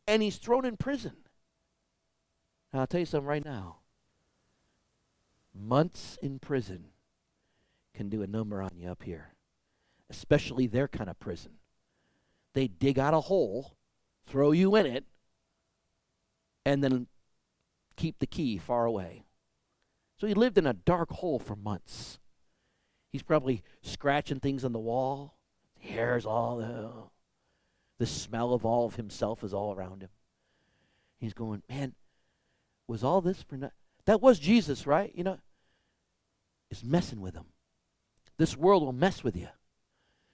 and 0.07 0.23
he's 0.23 0.37
thrown 0.37 0.63
in 0.63 0.77
prison. 0.77 1.17
I'll 2.73 2.87
tell 2.87 3.01
you 3.01 3.05
something 3.05 3.27
right 3.27 3.43
now. 3.43 3.79
Months 5.53 6.17
in 6.21 6.39
prison 6.39 6.85
can 7.93 8.07
do 8.07 8.21
a 8.21 8.27
number 8.27 8.61
on 8.61 8.71
you 8.77 8.87
up 8.87 9.03
here, 9.03 9.33
especially 10.09 10.65
their 10.65 10.87
kind 10.87 11.09
of 11.09 11.19
prison. 11.19 11.51
They 12.53 12.69
dig 12.69 12.97
out 12.97 13.13
a 13.13 13.19
hole, 13.19 13.75
throw 14.25 14.51
you 14.51 14.75
in 14.75 14.85
it, 14.85 15.05
and 16.65 16.83
then 16.83 17.07
keep 17.95 18.19
the 18.19 18.27
key 18.27 18.57
far 18.57 18.85
away. 18.85 19.23
So 20.19 20.27
he 20.27 20.33
lived 20.33 20.57
in 20.57 20.67
a 20.67 20.73
dark 20.73 21.09
hole 21.11 21.39
for 21.39 21.55
months. 21.55 22.19
He's 23.11 23.23
probably 23.23 23.63
scratching 23.81 24.39
things 24.39 24.63
on 24.63 24.71
the 24.71 24.79
wall. 24.79 25.35
Hair's 25.79 26.25
all 26.25 26.57
the, 26.57 26.91
the 27.97 28.05
smell 28.05 28.53
of 28.53 28.65
all 28.65 28.85
of 28.85 28.95
himself 28.95 29.43
is 29.43 29.53
all 29.53 29.73
around 29.73 30.03
him. 30.03 30.09
He's 31.19 31.33
going, 31.33 31.63
man, 31.69 31.93
was 32.87 33.03
all 33.03 33.21
this 33.21 33.41
for 33.41 33.57
nothing? 33.57 33.75
That 34.05 34.21
was 34.21 34.39
Jesus, 34.39 34.87
right? 34.87 35.11
You 35.15 35.23
know, 35.23 35.39
is 36.69 36.83
messing 36.83 37.21
with 37.21 37.35
him. 37.35 37.45
This 38.37 38.57
world 38.57 38.83
will 38.83 38.93
mess 38.93 39.23
with 39.23 39.35
you. 39.35 39.49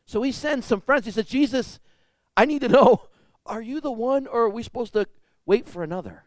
So 0.05 0.21
he 0.21 0.31
sends 0.31 0.65
some 0.65 0.81
friends. 0.81 1.05
He 1.05 1.11
says, 1.11 1.25
Jesus, 1.25 1.79
I 2.35 2.45
need 2.45 2.61
to 2.61 2.69
know, 2.69 3.07
are 3.47 3.61
you 3.61 3.81
the 3.81 3.91
one 3.91 4.27
or 4.27 4.41
are 4.41 4.49
we 4.49 4.63
supposed 4.63 4.93
to 4.93 5.07
wait 5.45 5.67
for 5.67 5.83
another? 5.83 6.23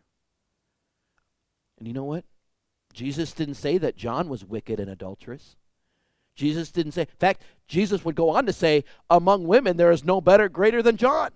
And 1.79 1.87
you 1.87 1.95
know 1.95 2.05
what? 2.05 2.25
Jesus 2.93 3.33
didn't 3.33 3.55
say 3.55 3.79
that 3.79 3.97
John 3.97 4.29
was 4.29 4.45
wicked 4.45 4.81
and 4.81 4.91
adulterous. 4.91 5.57
Jesus 6.35 6.71
didn't 6.71 6.93
say, 6.93 7.03
in 7.03 7.07
fact, 7.19 7.43
Jesus 7.69 8.05
would 8.05 8.15
go 8.15 8.31
on 8.31 8.47
to 8.47 8.53
say, 8.53 8.85
among 9.09 9.47
women, 9.47 9.77
there 9.77 9.91
is 9.91 10.05
no 10.05 10.21
better, 10.21 10.49
greater 10.49 10.83
than 10.83 10.97
John. 10.97 11.31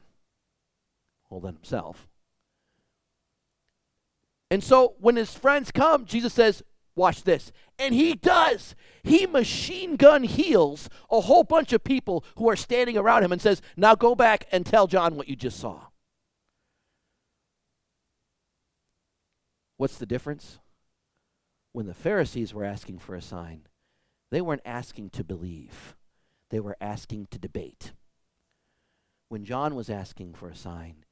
Well, 1.28 1.40
than 1.40 1.54
himself. 1.54 2.08
And 4.50 4.62
so 4.62 4.94
when 5.00 5.16
his 5.16 5.34
friends 5.34 5.70
come, 5.70 6.04
Jesus 6.04 6.32
says, 6.32 6.62
Watch 6.96 7.24
this. 7.24 7.50
And 7.78 7.94
he 7.94 8.14
does. 8.14 8.74
He 9.02 9.26
machine 9.26 9.96
gun 9.96 10.22
heals 10.22 10.88
a 11.10 11.22
whole 11.22 11.44
bunch 11.44 11.72
of 11.72 11.82
people 11.82 12.24
who 12.36 12.48
are 12.48 12.56
standing 12.56 12.96
around 12.96 13.24
him 13.24 13.32
and 13.32 13.40
says, 13.40 13.60
Now 13.76 13.94
go 13.94 14.14
back 14.14 14.46
and 14.52 14.64
tell 14.64 14.86
John 14.86 15.16
what 15.16 15.28
you 15.28 15.36
just 15.36 15.58
saw. 15.58 15.86
What's 19.76 19.98
the 19.98 20.06
difference? 20.06 20.60
When 21.72 21.86
the 21.86 21.94
Pharisees 21.94 22.54
were 22.54 22.64
asking 22.64 23.00
for 23.00 23.16
a 23.16 23.20
sign, 23.20 23.62
they 24.30 24.40
weren't 24.40 24.62
asking 24.64 25.10
to 25.10 25.24
believe, 25.24 25.96
they 26.50 26.60
were 26.60 26.76
asking 26.80 27.26
to 27.32 27.38
debate. 27.38 27.92
When 29.28 29.44
John 29.44 29.74
was 29.74 29.90
asking 29.90 30.34
for 30.34 30.48
a 30.48 30.54
sign, 30.54 31.04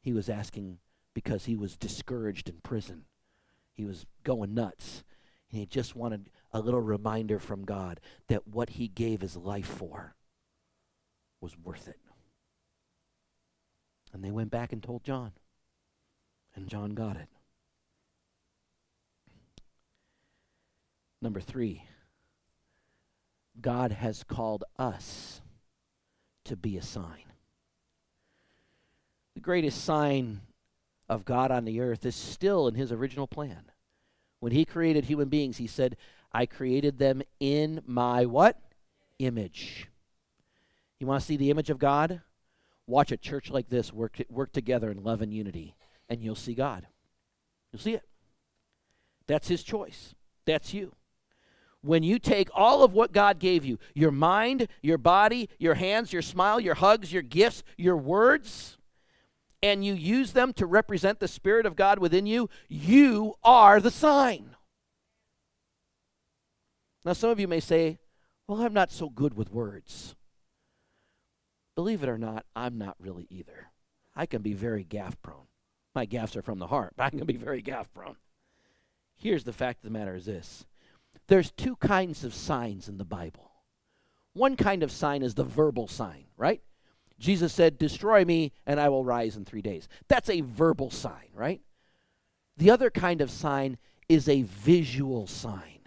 he 0.00 0.14
was 0.14 0.30
asking 0.30 0.78
because 1.12 1.44
he 1.44 1.56
was 1.56 1.76
discouraged 1.76 2.48
in 2.48 2.60
prison. 2.62 3.04
He 3.74 3.84
was 3.84 4.06
going 4.24 4.54
nuts. 4.54 5.04
And 5.50 5.60
he 5.60 5.66
just 5.66 5.94
wanted 5.94 6.30
a 6.52 6.60
little 6.60 6.80
reminder 6.80 7.38
from 7.38 7.64
God 7.64 8.00
that 8.28 8.48
what 8.48 8.70
he 8.70 8.88
gave 8.88 9.20
his 9.20 9.36
life 9.36 9.66
for 9.66 10.14
was 11.40 11.56
worth 11.58 11.88
it. 11.88 12.00
And 14.12 14.24
they 14.24 14.30
went 14.30 14.50
back 14.50 14.72
and 14.72 14.82
told 14.82 15.04
John. 15.04 15.32
And 16.54 16.68
John 16.68 16.94
got 16.94 17.16
it. 17.16 17.28
Number 21.20 21.40
three, 21.40 21.84
God 23.60 23.92
has 23.92 24.24
called 24.24 24.64
us 24.78 25.40
to 26.44 26.56
be 26.56 26.76
a 26.76 26.82
sign. 26.82 27.24
The 29.34 29.40
greatest 29.40 29.84
sign 29.84 30.40
of 31.08 31.24
God 31.24 31.50
on 31.50 31.64
the 31.64 31.80
earth 31.80 32.06
is 32.06 32.16
still 32.16 32.68
in 32.68 32.74
his 32.74 32.90
original 32.90 33.26
plan. 33.26 33.70
When 34.40 34.52
he 34.52 34.64
created 34.64 35.04
human 35.04 35.28
beings, 35.28 35.56
he 35.56 35.66
said, 35.66 35.96
I 36.32 36.46
created 36.46 36.98
them 36.98 37.22
in 37.40 37.82
my 37.86 38.26
what? 38.26 38.58
Image. 39.18 39.88
You 41.00 41.06
want 41.06 41.20
to 41.20 41.26
see 41.26 41.36
the 41.36 41.50
image 41.50 41.70
of 41.70 41.78
God? 41.78 42.20
Watch 42.86 43.12
a 43.12 43.16
church 43.16 43.50
like 43.50 43.68
this 43.68 43.92
work, 43.92 44.18
work 44.28 44.52
together 44.52 44.90
in 44.90 45.02
love 45.02 45.22
and 45.22 45.32
unity, 45.32 45.74
and 46.08 46.22
you'll 46.22 46.34
see 46.34 46.54
God. 46.54 46.86
You'll 47.72 47.80
see 47.80 47.94
it. 47.94 48.04
That's 49.26 49.48
his 49.48 49.62
choice. 49.62 50.14
That's 50.44 50.72
you. 50.72 50.94
When 51.82 52.02
you 52.02 52.18
take 52.18 52.48
all 52.54 52.82
of 52.82 52.94
what 52.94 53.12
God 53.12 53.38
gave 53.38 53.64
you 53.64 53.78
your 53.94 54.10
mind, 54.10 54.68
your 54.82 54.98
body, 54.98 55.48
your 55.58 55.74
hands, 55.74 56.12
your 56.12 56.22
smile, 56.22 56.60
your 56.60 56.74
hugs, 56.74 57.12
your 57.12 57.22
gifts, 57.22 57.62
your 57.76 57.96
words 57.96 58.76
and 59.66 59.84
you 59.84 59.94
use 59.94 60.32
them 60.32 60.52
to 60.54 60.66
represent 60.66 61.18
the 61.18 61.28
Spirit 61.28 61.66
of 61.66 61.76
God 61.76 61.98
within 61.98 62.26
you, 62.26 62.48
you 62.68 63.34
are 63.42 63.80
the 63.80 63.90
sign. 63.90 64.56
Now, 67.04 67.12
some 67.12 67.30
of 67.30 67.40
you 67.40 67.48
may 67.48 67.60
say, 67.60 67.98
Well, 68.46 68.62
I'm 68.62 68.74
not 68.74 68.92
so 68.92 69.08
good 69.08 69.34
with 69.34 69.52
words. 69.52 70.14
Believe 71.74 72.02
it 72.02 72.08
or 72.08 72.18
not, 72.18 72.46
I'm 72.54 72.78
not 72.78 72.96
really 72.98 73.26
either. 73.28 73.70
I 74.14 74.26
can 74.26 74.40
be 74.40 74.54
very 74.54 74.84
gaffe 74.84 75.16
prone. 75.20 75.48
My 75.94 76.06
gaffes 76.06 76.36
are 76.36 76.42
from 76.42 76.58
the 76.58 76.68
heart, 76.68 76.94
but 76.96 77.04
I 77.04 77.10
can 77.10 77.26
be 77.26 77.36
very 77.36 77.62
gaffe 77.62 77.92
prone. 77.94 78.16
Here's 79.16 79.44
the 79.44 79.52
fact 79.52 79.84
of 79.84 79.92
the 79.92 79.98
matter 79.98 80.14
is 80.14 80.26
this 80.26 80.64
there's 81.26 81.50
two 81.50 81.76
kinds 81.76 82.24
of 82.24 82.34
signs 82.34 82.88
in 82.88 82.98
the 82.98 83.04
Bible. 83.04 83.50
One 84.32 84.56
kind 84.56 84.82
of 84.82 84.92
sign 84.92 85.22
is 85.22 85.34
the 85.34 85.44
verbal 85.44 85.88
sign, 85.88 86.26
right? 86.36 86.60
Jesus 87.18 87.52
said, 87.52 87.78
Destroy 87.78 88.24
me, 88.24 88.52
and 88.66 88.78
I 88.78 88.88
will 88.88 89.04
rise 89.04 89.36
in 89.36 89.44
three 89.44 89.62
days. 89.62 89.88
That's 90.08 90.28
a 90.28 90.42
verbal 90.42 90.90
sign, 90.90 91.28
right? 91.34 91.60
The 92.56 92.70
other 92.70 92.90
kind 92.90 93.20
of 93.20 93.30
sign 93.30 93.78
is 94.08 94.28
a 94.28 94.42
visual 94.42 95.26
sign. 95.26 95.80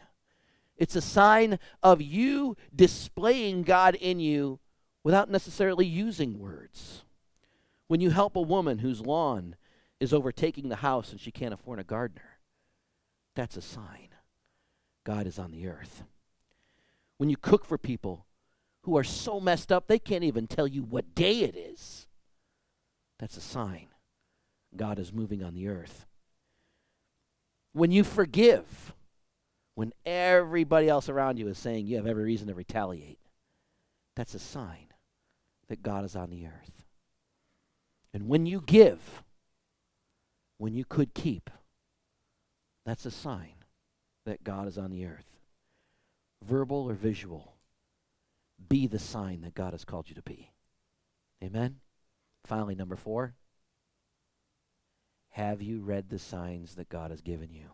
It's 0.77 0.95
a 0.95 1.01
sign 1.01 1.59
of 1.83 2.01
you 2.01 2.55
displaying 2.73 3.63
God 3.63 3.95
in 3.95 4.19
you 4.19 4.59
without 5.03 5.29
necessarily 5.29 5.85
using 5.85 6.39
words. 6.39 7.03
When 7.87 8.01
you 8.01 8.11
help 8.11 8.35
a 8.35 8.41
woman 8.41 8.79
whose 8.79 9.01
lawn 9.01 9.55
is 9.99 10.13
overtaking 10.13 10.69
the 10.69 10.77
house 10.77 11.11
and 11.11 11.19
she 11.19 11.31
can't 11.31 11.53
afford 11.53 11.79
a 11.79 11.83
gardener, 11.83 12.39
that's 13.35 13.57
a 13.57 13.61
sign 13.61 14.09
God 15.03 15.27
is 15.27 15.39
on 15.39 15.51
the 15.51 15.67
earth. 15.67 16.03
When 17.17 17.29
you 17.29 17.37
cook 17.37 17.65
for 17.65 17.77
people 17.77 18.25
who 18.89 18.97
are 18.97 19.03
so 19.03 19.39
messed 19.39 19.71
up 19.71 19.87
they 19.87 19.99
can't 19.99 20.23
even 20.23 20.47
tell 20.47 20.65
you 20.65 20.81
what 20.81 21.13
day 21.13 21.41
it 21.41 21.55
is. 21.55 22.07
That's 23.19 23.37
a 23.37 23.41
sign 23.41 23.87
God 24.75 24.97
is 24.97 25.13
moving 25.13 25.43
on 25.43 25.53
the 25.53 25.67
earth. 25.67 26.07
When 27.73 27.91
you 27.91 28.03
forgive, 28.03 28.95
when 29.75 29.93
everybody 30.07 30.89
else 30.89 31.07
around 31.07 31.37
you 31.37 31.47
is 31.47 31.59
saying 31.59 31.85
you 31.85 31.97
have 31.97 32.07
every 32.07 32.23
reason 32.23 32.47
to 32.47 32.55
retaliate, 32.55 33.19
that's 34.15 34.33
a 34.33 34.39
sign 34.39 34.87
that 35.67 35.83
God 35.83 36.03
is 36.03 36.15
on 36.15 36.31
the 36.31 36.47
earth. 36.47 36.83
And 38.11 38.27
when 38.27 38.47
you 38.47 38.59
give, 38.59 39.21
when 40.57 40.73
you 40.73 40.83
could 40.83 41.13
keep, 41.13 41.51
that's 42.87 43.05
a 43.05 43.11
sign 43.11 43.53
that 44.25 44.43
God 44.43 44.67
is 44.67 44.79
on 44.79 44.89
the 44.89 45.05
earth. 45.05 45.37
Verbal 46.43 46.89
or 46.89 46.93
visual 46.93 47.53
be 48.67 48.87
the 48.87 48.99
sign 48.99 49.41
that 49.41 49.55
God 49.55 49.73
has 49.73 49.85
called 49.85 50.09
you 50.09 50.15
to 50.15 50.21
be. 50.21 50.51
Amen? 51.43 51.77
Finally, 52.45 52.75
number 52.75 52.95
four. 52.95 53.35
Have 55.31 55.61
you 55.61 55.81
read 55.81 56.09
the 56.09 56.19
signs 56.19 56.75
that 56.75 56.89
God 56.89 57.11
has 57.11 57.21
given 57.21 57.53
you? 57.53 57.71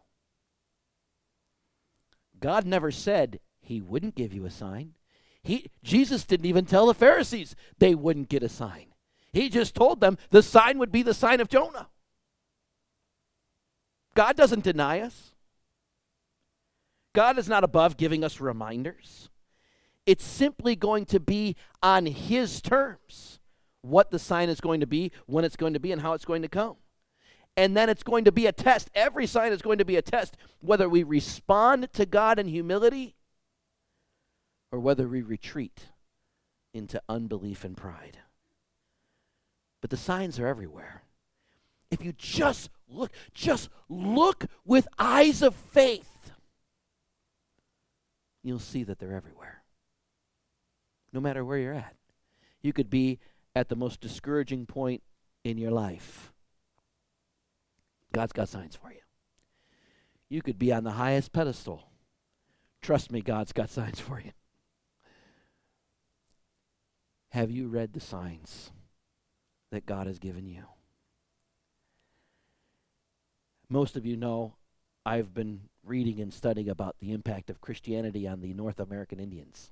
God 2.40 2.66
never 2.66 2.92
said 2.92 3.40
he 3.62 3.82
wouldn't 3.82 4.16
give 4.16 4.34
you 4.34 4.46
a 4.46 4.52
sign. 4.52 4.94
He, 5.42 5.68
Jesus 5.84 6.26
didn't 6.26 6.46
even 6.48 6.66
tell 6.66 6.88
the 6.88 6.94
Pharisees 6.94 7.56
they 7.80 7.96
wouldn't 7.96 8.30
get 8.30 8.44
a 8.44 8.50
sign. 8.50 8.88
He 9.32 9.50
just 9.50 9.76
told 9.76 10.00
them 10.00 10.18
the 10.32 10.44
sign 10.44 10.78
would 10.80 10.92
be 10.92 11.02
the 11.02 11.14
sign 11.14 11.40
of 11.40 11.50
Jonah. 11.50 11.90
God 14.16 14.36
doesn't 14.36 14.64
deny 14.64 15.02
us. 15.02 15.34
God 17.14 17.38
is 17.38 17.48
not 17.48 17.64
above 17.64 17.98
giving 17.98 18.24
us 18.24 18.42
reminders. 18.42 19.30
It's 20.06 20.24
simply 20.24 20.76
going 20.76 21.06
to 21.06 21.20
be 21.20 21.56
on 21.82 22.06
His 22.06 22.62
terms 22.62 23.40
what 23.82 24.12
the 24.12 24.20
sign 24.20 24.50
is 24.50 24.60
going 24.60 24.80
to 24.80 24.88
be, 24.88 25.12
when 25.28 25.46
it's 25.46 25.56
going 25.56 25.74
to 25.74 25.80
be, 25.80 25.92
and 25.92 26.02
how 26.02 26.14
it's 26.14 26.26
going 26.26 26.42
to 26.42 26.48
come. 26.48 26.76
And 27.58 27.78
then 27.78 27.90
it's 27.90 28.04
going 28.04 28.26
to 28.26 28.32
be 28.32 28.48
a 28.48 28.52
test. 28.52 28.90
Every 28.94 29.28
sign 29.28 29.52
is 29.54 29.62
going 29.62 29.78
to 29.78 29.86
be 29.86 29.96
a 29.96 30.02
test, 30.02 30.36
whether 30.60 30.90
we 30.90 31.04
respond 31.04 31.94
to 31.94 32.06
God 32.06 32.40
in 32.40 32.48
humility 32.48 33.16
or 34.72 34.80
whether 34.80 35.08
we 35.08 35.22
retreat 35.22 35.90
into 36.74 37.02
unbelief 37.08 37.64
and 37.64 37.78
pride. 37.78 38.18
But 39.82 39.90
the 39.90 39.98
signs 39.98 40.40
are 40.40 40.48
everywhere. 40.48 41.04
If 41.92 42.04
you 42.04 42.12
just 42.12 42.70
look, 42.90 43.12
just 43.34 43.70
look 43.88 44.46
with 44.66 44.88
eyes 45.00 45.42
of 45.42 45.56
faith, 45.56 46.32
you'll 48.44 48.60
see 48.60 48.84
that 48.84 49.00
they're 49.00 49.14
everywhere. 49.14 49.45
No 51.16 51.22
matter 51.22 51.46
where 51.46 51.58
you're 51.58 51.74
at. 51.74 51.96
You 52.62 52.74
could 52.74 52.90
be 52.90 53.20
at 53.56 53.70
the 53.70 53.76
most 53.78 54.02
discouraging 54.02 54.66
point 54.66 55.02
in 55.46 55.58
your 55.58 55.72
life. 55.72 56.34
God's 58.12 58.34
got 58.34 58.50
signs 58.50 58.76
for 58.76 58.92
you. 58.92 59.00
You 60.28 60.42
could 60.42 60.60
be 60.60 60.74
on 60.74 60.84
the 60.84 60.92
highest 60.92 61.32
pedestal. 61.32 61.88
Trust 62.82 63.14
me, 63.14 63.22
God's 63.22 63.54
got 63.54 63.70
signs 63.70 64.02
for 64.02 64.20
you. 64.20 64.32
Have 67.30 67.50
you 67.50 67.70
read 67.70 67.94
the 67.94 68.02
signs 68.02 68.72
that 69.72 69.86
God 69.86 70.08
has 70.08 70.20
given 70.20 70.46
you? 70.46 70.64
Most 73.70 73.96
of 73.96 74.06
you 74.06 74.18
know 74.18 74.56
I've 75.06 75.34
been 75.34 75.62
reading 75.82 76.20
and 76.20 76.34
studying 76.34 76.68
about 76.68 76.98
the 77.00 77.14
impact 77.14 77.50
of 77.50 77.62
Christianity 77.62 78.28
on 78.28 78.42
the 78.42 78.54
North 78.54 78.82
American 78.82 79.22
Indians. 79.22 79.72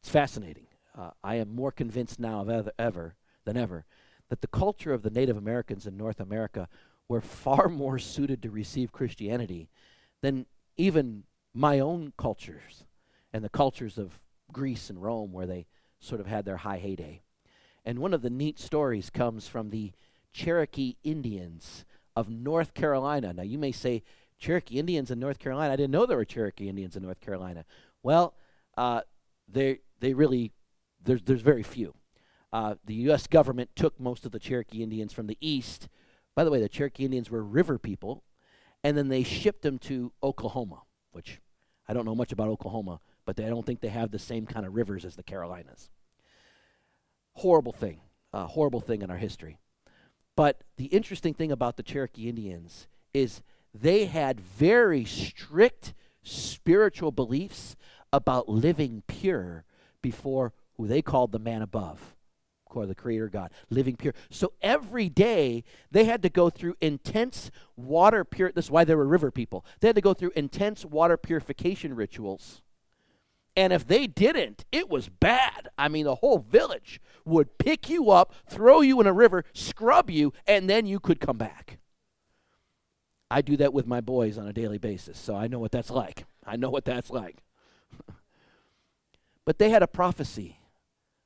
It's 0.00 0.10
fascinating. 0.10 0.66
Uh, 0.96 1.10
I 1.22 1.36
am 1.36 1.54
more 1.54 1.72
convinced 1.72 2.18
now 2.18 2.40
of 2.40 2.50
ever, 2.50 2.72
ever 2.78 3.14
than 3.44 3.56
ever 3.56 3.84
that 4.28 4.40
the 4.40 4.46
culture 4.46 4.92
of 4.92 5.02
the 5.02 5.10
Native 5.10 5.36
Americans 5.36 5.86
in 5.86 5.96
North 5.96 6.20
America 6.20 6.68
were 7.08 7.20
far 7.20 7.68
more 7.68 7.98
suited 7.98 8.42
to 8.42 8.50
receive 8.50 8.92
Christianity 8.92 9.68
than 10.20 10.46
even 10.76 11.24
my 11.54 11.80
own 11.80 12.12
cultures 12.16 12.84
and 13.32 13.44
the 13.44 13.48
cultures 13.48 13.98
of 13.98 14.20
Greece 14.52 14.90
and 14.90 15.02
Rome, 15.02 15.32
where 15.32 15.46
they 15.46 15.66
sort 16.00 16.20
of 16.20 16.26
had 16.26 16.44
their 16.44 16.58
high 16.58 16.78
heyday. 16.78 17.22
And 17.84 17.98
one 17.98 18.14
of 18.14 18.22
the 18.22 18.30
neat 18.30 18.58
stories 18.58 19.10
comes 19.10 19.48
from 19.48 19.70
the 19.70 19.92
Cherokee 20.32 20.96
Indians 21.02 21.84
of 22.14 22.28
North 22.28 22.74
Carolina. 22.74 23.32
Now, 23.32 23.42
you 23.42 23.58
may 23.58 23.72
say, 23.72 24.02
Cherokee 24.38 24.78
Indians 24.78 25.10
in 25.10 25.18
North 25.18 25.38
Carolina? 25.38 25.72
I 25.72 25.76
didn't 25.76 25.90
know 25.90 26.06
there 26.06 26.16
were 26.16 26.24
Cherokee 26.24 26.68
Indians 26.68 26.96
in 26.96 27.02
North 27.02 27.20
Carolina. 27.20 27.64
Well, 28.02 28.34
uh, 28.76 29.00
they, 29.48 29.80
they 30.00 30.14
really, 30.14 30.52
there's, 31.02 31.22
there's 31.22 31.42
very 31.42 31.62
few. 31.62 31.94
Uh, 32.52 32.74
the 32.84 32.94
U.S. 32.94 33.26
government 33.26 33.70
took 33.76 33.98
most 34.00 34.24
of 34.24 34.32
the 34.32 34.38
Cherokee 34.38 34.82
Indians 34.82 35.12
from 35.12 35.26
the 35.26 35.38
east. 35.40 35.88
By 36.34 36.44
the 36.44 36.50
way, 36.50 36.60
the 36.60 36.68
Cherokee 36.68 37.04
Indians 37.04 37.30
were 37.30 37.42
river 37.42 37.78
people, 37.78 38.24
and 38.82 38.96
then 38.96 39.08
they 39.08 39.22
shipped 39.22 39.62
them 39.62 39.78
to 39.80 40.12
Oklahoma, 40.22 40.82
which 41.12 41.40
I 41.86 41.92
don't 41.92 42.04
know 42.04 42.14
much 42.14 42.32
about 42.32 42.48
Oklahoma, 42.48 43.00
but 43.26 43.36
they, 43.36 43.44
I 43.44 43.50
don't 43.50 43.66
think 43.66 43.80
they 43.80 43.88
have 43.88 44.10
the 44.10 44.18
same 44.18 44.46
kind 44.46 44.64
of 44.64 44.74
rivers 44.74 45.04
as 45.04 45.16
the 45.16 45.22
Carolinas. 45.22 45.90
Horrible 47.34 47.72
thing, 47.72 48.00
uh, 48.32 48.46
horrible 48.46 48.80
thing 48.80 49.02
in 49.02 49.10
our 49.10 49.16
history. 49.16 49.58
But 50.36 50.62
the 50.76 50.86
interesting 50.86 51.34
thing 51.34 51.52
about 51.52 51.76
the 51.76 51.82
Cherokee 51.82 52.28
Indians 52.28 52.86
is 53.12 53.42
they 53.74 54.06
had 54.06 54.40
very 54.40 55.04
strict 55.04 55.94
spiritual 56.22 57.10
beliefs 57.10 57.76
about 58.12 58.48
living 58.48 59.02
pure 59.06 59.64
before 60.02 60.52
who 60.76 60.86
they 60.86 61.02
called 61.02 61.32
the 61.32 61.38
man 61.38 61.62
above 61.62 62.14
or 62.70 62.86
the 62.86 62.94
creator 62.94 63.28
God, 63.28 63.50
living 63.70 63.96
pure. 63.96 64.14
So 64.30 64.52
every 64.62 65.08
day 65.08 65.64
they 65.90 66.04
had 66.04 66.22
to 66.22 66.28
go 66.28 66.50
through 66.50 66.76
intense 66.80 67.50
water 67.76 68.24
pure. 68.24 68.52
This 68.52 68.66
is 68.66 68.70
why 68.70 68.84
they 68.84 68.94
were 68.94 69.06
river 69.06 69.30
people. 69.30 69.64
They 69.80 69.88
had 69.88 69.96
to 69.96 70.02
go 70.02 70.14
through 70.14 70.32
intense 70.36 70.84
water 70.84 71.16
purification 71.16 71.94
rituals. 71.94 72.62
And 73.56 73.72
if 73.72 73.86
they 73.86 74.06
didn't, 74.06 74.64
it 74.70 74.88
was 74.88 75.08
bad. 75.08 75.68
I 75.76 75.88
mean, 75.88 76.04
the 76.04 76.16
whole 76.16 76.38
village 76.38 77.00
would 77.24 77.58
pick 77.58 77.90
you 77.90 78.10
up, 78.10 78.32
throw 78.48 78.80
you 78.80 79.00
in 79.00 79.06
a 79.06 79.12
river, 79.12 79.44
scrub 79.52 80.10
you, 80.10 80.32
and 80.46 80.70
then 80.70 80.86
you 80.86 81.00
could 81.00 81.20
come 81.20 81.38
back. 81.38 81.78
I 83.30 83.42
do 83.42 83.56
that 83.56 83.74
with 83.74 83.86
my 83.86 84.00
boys 84.00 84.38
on 84.38 84.46
a 84.46 84.52
daily 84.52 84.78
basis, 84.78 85.18
so 85.18 85.34
I 85.34 85.48
know 85.48 85.58
what 85.58 85.72
that's 85.72 85.90
like. 85.90 86.24
I 86.46 86.56
know 86.56 86.70
what 86.70 86.84
that's 86.84 87.10
like. 87.10 87.42
but 89.44 89.58
they 89.58 89.70
had 89.70 89.82
a 89.82 89.88
prophecy 89.88 90.58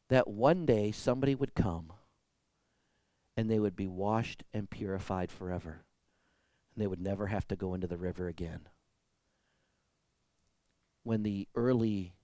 that 0.08 0.28
one 0.28 0.66
day 0.66 0.90
somebody 0.90 1.34
would 1.34 1.54
come 1.54 1.92
and 3.36 3.50
they 3.50 3.58
would 3.58 3.76
be 3.76 3.86
washed 3.86 4.42
and 4.52 4.68
purified 4.68 5.30
forever. 5.30 5.84
And 6.74 6.82
they 6.82 6.86
would 6.86 7.00
never 7.00 7.28
have 7.28 7.48
to 7.48 7.56
go 7.56 7.74
into 7.74 7.86
the 7.86 7.96
river 7.96 8.28
again. 8.28 8.68
When 11.02 11.22
the 11.22 11.48
early, 11.54 12.14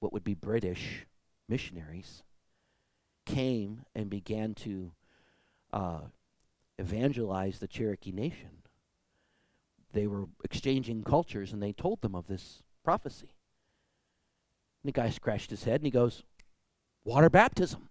what 0.00 0.12
would 0.12 0.24
be 0.24 0.34
British 0.34 1.06
missionaries, 1.48 2.22
came 3.24 3.82
and 3.94 4.10
began 4.10 4.54
to 4.54 4.92
uh, 5.72 6.00
evangelize 6.78 7.58
the 7.58 7.68
Cherokee 7.68 8.12
Nation, 8.12 8.62
they 9.92 10.06
were 10.06 10.26
exchanging 10.44 11.04
cultures 11.04 11.52
and 11.52 11.62
they 11.62 11.72
told 11.72 12.02
them 12.02 12.14
of 12.14 12.26
this 12.26 12.62
prophecy. 12.84 13.35
And 14.86 14.94
the 14.94 15.00
guy 15.00 15.10
scratched 15.10 15.50
his 15.50 15.64
head 15.64 15.80
and 15.80 15.84
he 15.84 15.90
goes, 15.90 16.22
Water 17.04 17.28
baptism. 17.28 17.88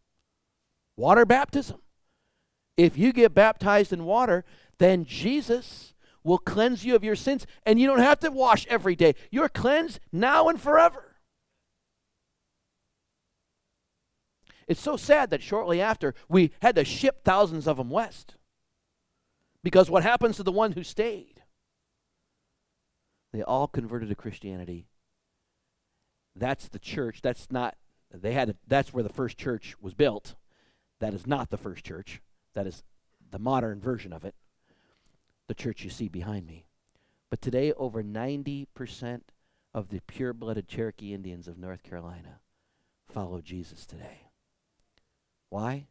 Water 0.96 1.26
baptism. 1.26 1.82
If 2.78 2.98
you 2.98 3.12
get 3.12 3.34
baptized 3.34 3.92
in 3.92 4.06
water, 4.06 4.46
then 4.78 5.04
Jesus 5.04 5.94
will 6.24 6.38
cleanse 6.38 6.86
you 6.86 6.96
of 6.96 7.04
your 7.04 7.18
sins, 7.18 7.46
and 7.66 7.82
you 7.82 7.88
don't 7.88 8.00
have 8.00 8.22
to 8.22 8.32
wash 8.32 8.66
every 8.68 8.96
day. 8.96 9.14
You're 9.30 9.50
cleansed 9.50 10.00
now 10.14 10.48
and 10.48 10.58
forever. 10.60 11.18
It's 14.66 14.80
so 14.80 14.96
sad 14.96 15.32
that 15.32 15.44
shortly 15.44 15.82
after 15.82 16.16
we 16.30 16.52
had 16.62 16.78
to 16.78 16.86
ship 16.86 17.26
thousands 17.26 17.68
of 17.68 17.76
them 17.76 17.90
west. 17.90 18.36
Because 19.66 19.90
what 19.90 20.04
happens 20.04 20.38
to 20.38 20.44
the 20.44 20.52
one 20.54 20.72
who 20.72 20.84
stayed? 20.84 21.42
They 23.34 23.42
all 23.42 23.68
converted 23.68 24.08
to 24.08 24.16
Christianity. 24.16 24.88
That's 26.36 26.68
the 26.68 26.80
church. 26.80 27.22
That's 27.22 27.52
not 27.52 27.76
they 28.22 28.34
had 28.34 28.50
a, 28.50 28.56
that's 28.68 28.94
where 28.94 29.04
the 29.04 29.10
first 29.10 29.38
church 29.38 29.76
was 29.82 29.94
built. 29.94 30.36
That 31.00 31.14
is 31.14 31.28
not 31.28 31.50
the 31.50 31.58
first 31.58 31.84
church. 31.84 32.22
That 32.54 32.68
is 32.68 32.84
the 33.32 33.40
modern 33.40 33.80
version 33.80 34.14
of 34.14 34.24
it. 34.24 34.36
The 35.48 35.54
church 35.54 35.84
you 35.84 35.90
see 35.90 36.08
behind 36.08 36.48
me. 36.48 36.66
But 37.30 37.42
today, 37.42 37.74
over 37.74 38.04
90% 38.04 39.22
of 39.74 39.90
the 39.90 40.00
pure 40.08 40.34
blooded 40.34 40.68
Cherokee 40.68 41.14
Indians 41.14 41.48
of 41.48 41.58
North 41.58 41.84
Carolina 41.84 42.40
follow 43.08 43.42
Jesus 43.42 43.86
today. 43.86 44.30
Why? 45.50 45.88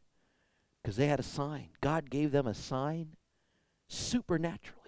Because 0.83 0.97
they 0.97 1.07
had 1.07 1.21
a 1.21 1.25
sign. 1.25 1.69
God 1.81 2.11
gave 2.11 2.33
them 2.33 2.47
a 2.47 2.55
sign 2.55 3.17
supernaturally. 3.89 4.81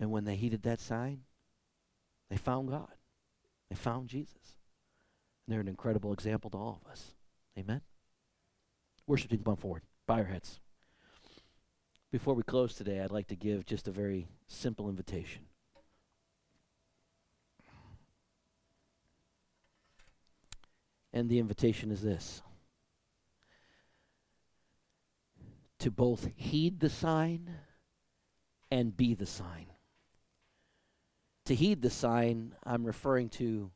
And 0.00 0.10
when 0.10 0.24
they 0.24 0.36
heeded 0.36 0.62
that 0.64 0.80
sign, 0.80 1.20
they 2.30 2.36
found 2.36 2.68
God. 2.68 2.92
They 3.70 3.76
found 3.76 4.08
Jesus. 4.08 4.56
And 5.46 5.52
they're 5.52 5.60
an 5.60 5.68
incredible 5.68 6.12
example 6.12 6.50
to 6.50 6.56
all 6.56 6.80
of 6.84 6.90
us. 6.90 7.12
Amen? 7.58 7.82
Worship 9.06 9.30
team, 9.30 9.42
come 9.44 9.56
forward. 9.56 9.82
Bow 10.06 10.16
your 10.16 10.26
heads. 10.26 10.60
Before 12.10 12.34
we 12.34 12.42
close 12.42 12.74
today, 12.74 13.00
I'd 13.00 13.10
like 13.10 13.26
to 13.28 13.36
give 13.36 13.66
just 13.66 13.88
a 13.88 13.90
very 13.90 14.28
simple 14.46 14.88
invitation. 14.88 15.42
And 21.12 21.28
the 21.28 21.38
invitation 21.38 21.90
is 21.90 22.02
this 22.02 22.42
to 25.78 25.90
both 25.90 26.28
heed 26.34 26.80
the 26.80 26.88
sign 26.88 27.50
and 28.70 28.96
be 28.96 29.14
the 29.14 29.26
sign 29.26 29.66
to 31.46 31.54
heed 31.54 31.82
the 31.82 31.90
sign, 31.90 32.54
I'm 32.64 32.84
referring 32.84 33.28
to 33.30 33.70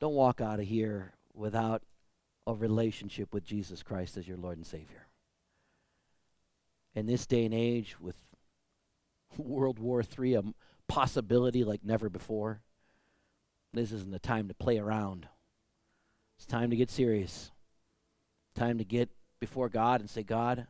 don't 0.00 0.14
walk 0.14 0.40
out 0.40 0.60
of 0.60 0.66
here 0.66 1.12
without 1.34 1.82
a 2.46 2.54
relationship 2.54 3.34
with 3.34 3.44
Jesus 3.44 3.82
Christ 3.82 4.16
as 4.16 4.26
your 4.26 4.38
Lord 4.38 4.56
and 4.56 4.66
Savior. 4.66 5.06
In 6.94 7.06
this 7.06 7.26
day 7.26 7.44
and 7.44 7.54
age, 7.54 8.00
with 8.00 8.16
World 9.36 9.78
War 9.78 10.02
III 10.02 10.34
a 10.34 10.42
possibility 10.88 11.64
like 11.64 11.84
never 11.84 12.08
before, 12.08 12.62
this 13.72 13.92
isn't 13.92 14.10
the 14.10 14.18
time 14.18 14.48
to 14.48 14.54
play 14.54 14.78
around. 14.78 15.28
It's 16.36 16.46
time 16.46 16.70
to 16.70 16.76
get 16.76 16.90
serious. 16.90 17.52
Time 18.56 18.78
to 18.78 18.84
get 18.84 19.10
before 19.38 19.68
God 19.68 20.00
and 20.00 20.10
say, 20.10 20.22
God, 20.22 20.66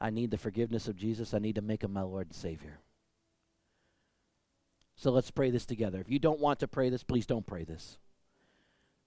I 0.00 0.10
need 0.10 0.30
the 0.30 0.38
forgiveness 0.38 0.88
of 0.88 0.96
Jesus. 0.96 1.34
I 1.34 1.38
need 1.38 1.56
to 1.56 1.62
make 1.62 1.84
him 1.84 1.92
my 1.92 2.02
Lord 2.02 2.28
and 2.28 2.34
Savior. 2.34 2.80
So 4.98 5.12
let's 5.12 5.30
pray 5.30 5.52
this 5.52 5.64
together. 5.64 6.00
If 6.00 6.10
you 6.10 6.18
don't 6.18 6.40
want 6.40 6.58
to 6.58 6.66
pray 6.66 6.90
this, 6.90 7.04
please 7.04 7.24
don't 7.24 7.46
pray 7.46 7.62
this. 7.62 7.98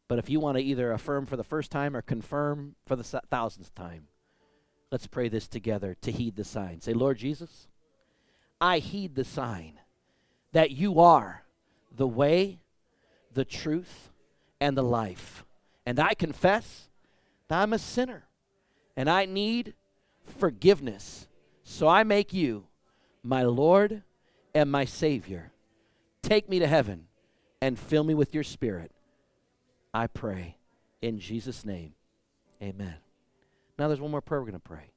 But 0.08 0.20
if 0.20 0.30
you 0.30 0.40
want 0.40 0.58
to 0.58 0.64
either 0.64 0.94
affirm 0.94 1.26
for 1.26 1.36
the 1.36 1.44
first 1.44 1.70
time 1.70 1.98
or 1.98 2.02
confirm 2.02 2.76
for 2.86 2.96
the 2.96 3.04
thousandth 3.04 3.76
time, 3.76 4.08
let's 4.90 5.06
pray 5.06 5.28
this 5.28 5.50
together 5.50 5.98
to 6.02 6.12
heed 6.12 6.38
the 6.38 6.46
sign. 6.46 6.80
Say, 6.80 6.94
Lord 6.94 7.18
Jesus, 7.18 7.68
I 8.62 8.80
heed 8.80 9.16
the 9.16 9.26
sign 9.26 9.82
that 10.54 10.72
you 10.72 11.02
are 11.02 11.44
the 11.94 12.08
way, 12.08 12.60
the 13.34 13.46
truth, 13.46 14.12
and 14.62 14.78
the 14.78 14.84
life. 14.84 15.44
And 15.86 16.00
I 16.00 16.14
confess 16.14 16.90
that 17.50 17.62
I'm 17.62 17.74
a 17.74 17.80
sinner 17.80 18.24
and 18.96 19.10
I 19.10 19.26
need 19.26 19.74
forgiveness. 20.40 21.28
So 21.66 21.90
I 21.90 22.06
make 22.06 22.32
you 22.32 22.68
my 23.24 23.44
Lord 23.44 24.04
and 24.56 24.72
my 24.72 24.86
Savior. 24.86 25.52
Take 26.24 26.50
me 26.50 26.60
to 26.60 26.68
heaven 26.68 27.08
and 27.62 27.78
fill 27.78 28.04
me 28.04 28.14
with 28.14 28.34
your 28.34 28.44
Spirit. 28.44 28.92
I 29.94 30.08
pray 30.08 30.58
in 31.02 31.20
Jesus' 31.20 31.66
name. 31.66 31.94
Amen. 32.62 32.96
Now 33.78 33.88
there's 33.88 34.02
one 34.02 34.12
more 34.12 34.22
prayer 34.22 34.40
we're 34.40 34.48
going 34.48 34.54
to 34.54 34.60
pray. 34.60 34.92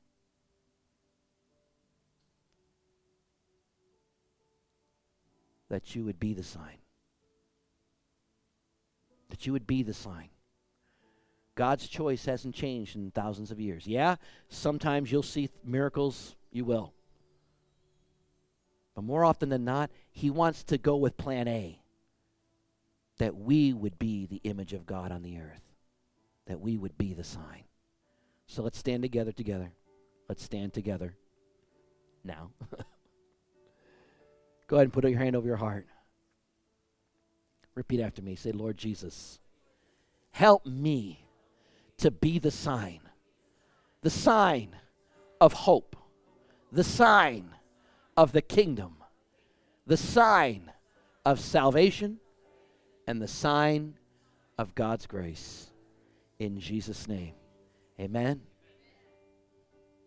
That 5.71 5.95
you 5.95 6.05
would 6.05 6.21
be 6.21 6.35
the 6.35 6.43
sign. 6.43 6.79
That 9.31 9.47
you 9.47 9.53
would 9.53 9.67
be 9.67 9.83
the 9.83 9.95
sign. 9.95 10.29
God's 11.57 11.89
choice 11.89 12.27
hasn't 12.27 12.55
changed 12.55 12.97
in 12.97 13.11
thousands 13.11 13.51
of 13.51 13.61
years. 13.61 13.87
Yeah, 13.87 14.17
sometimes 14.49 15.11
you'll 15.11 15.23
see 15.23 15.51
miracles, 15.65 16.37
you 16.51 16.65
will. 16.65 16.93
But 18.95 19.05
more 19.05 19.25
often 19.25 19.49
than 19.49 19.65
not, 19.65 19.91
He 20.11 20.31
wants 20.31 20.63
to 20.65 20.79
go 20.79 20.97
with 20.97 21.17
plan 21.17 21.49
A 21.49 21.81
that 23.19 23.37
we 23.37 23.73
would 23.73 23.99
be 23.99 24.27
the 24.27 24.41
image 24.45 24.73
of 24.73 24.87
God 24.87 25.13
on 25.13 25.23
the 25.23 25.39
earth, 25.39 25.63
that 26.47 26.61
we 26.61 26.77
would 26.77 26.99
be 26.99 27.15
the 27.15 27.25
sign. 27.25 27.65
So 28.47 28.63
let's 28.63 28.79
stand 28.79 29.03
together, 29.03 29.33
together. 29.33 29.73
Let's 30.29 30.43
stand 30.43 30.73
together 30.73 31.17
now. 32.25 32.51
Go 34.67 34.77
ahead 34.77 34.87
and 34.87 34.93
put 34.93 35.09
your 35.09 35.19
hand 35.19 35.37
over 35.37 35.47
your 35.47 35.57
heart. 35.57 35.87
Repeat 37.75 38.01
after 38.01 38.23
me. 38.23 38.35
Say, 38.35 38.53
Lord 38.53 38.77
Jesus, 38.77 39.39
help 40.31 40.65
me 40.67 41.27
to 41.99 42.11
be 42.11 42.39
the 42.39 42.51
sign, 42.51 43.01
the 44.01 44.11
sign 44.11 44.77
of 45.41 45.53
hope, 45.53 45.97
the 46.73 46.85
sign 46.85 47.54
of 48.17 48.33
the 48.33 48.43
kingdom, 48.43 48.97
the 49.87 49.97
sign 49.97 50.73
of 51.25 51.41
salvation, 51.41 52.19
and 53.07 53.21
the 53.21 53.29
sign 53.29 53.95
of 54.59 54.75
God's 54.75 55.07
grace. 55.07 55.71
In 56.39 56.59
Jesus' 56.59 57.09
name, 57.09 57.35
amen. 58.01 58.43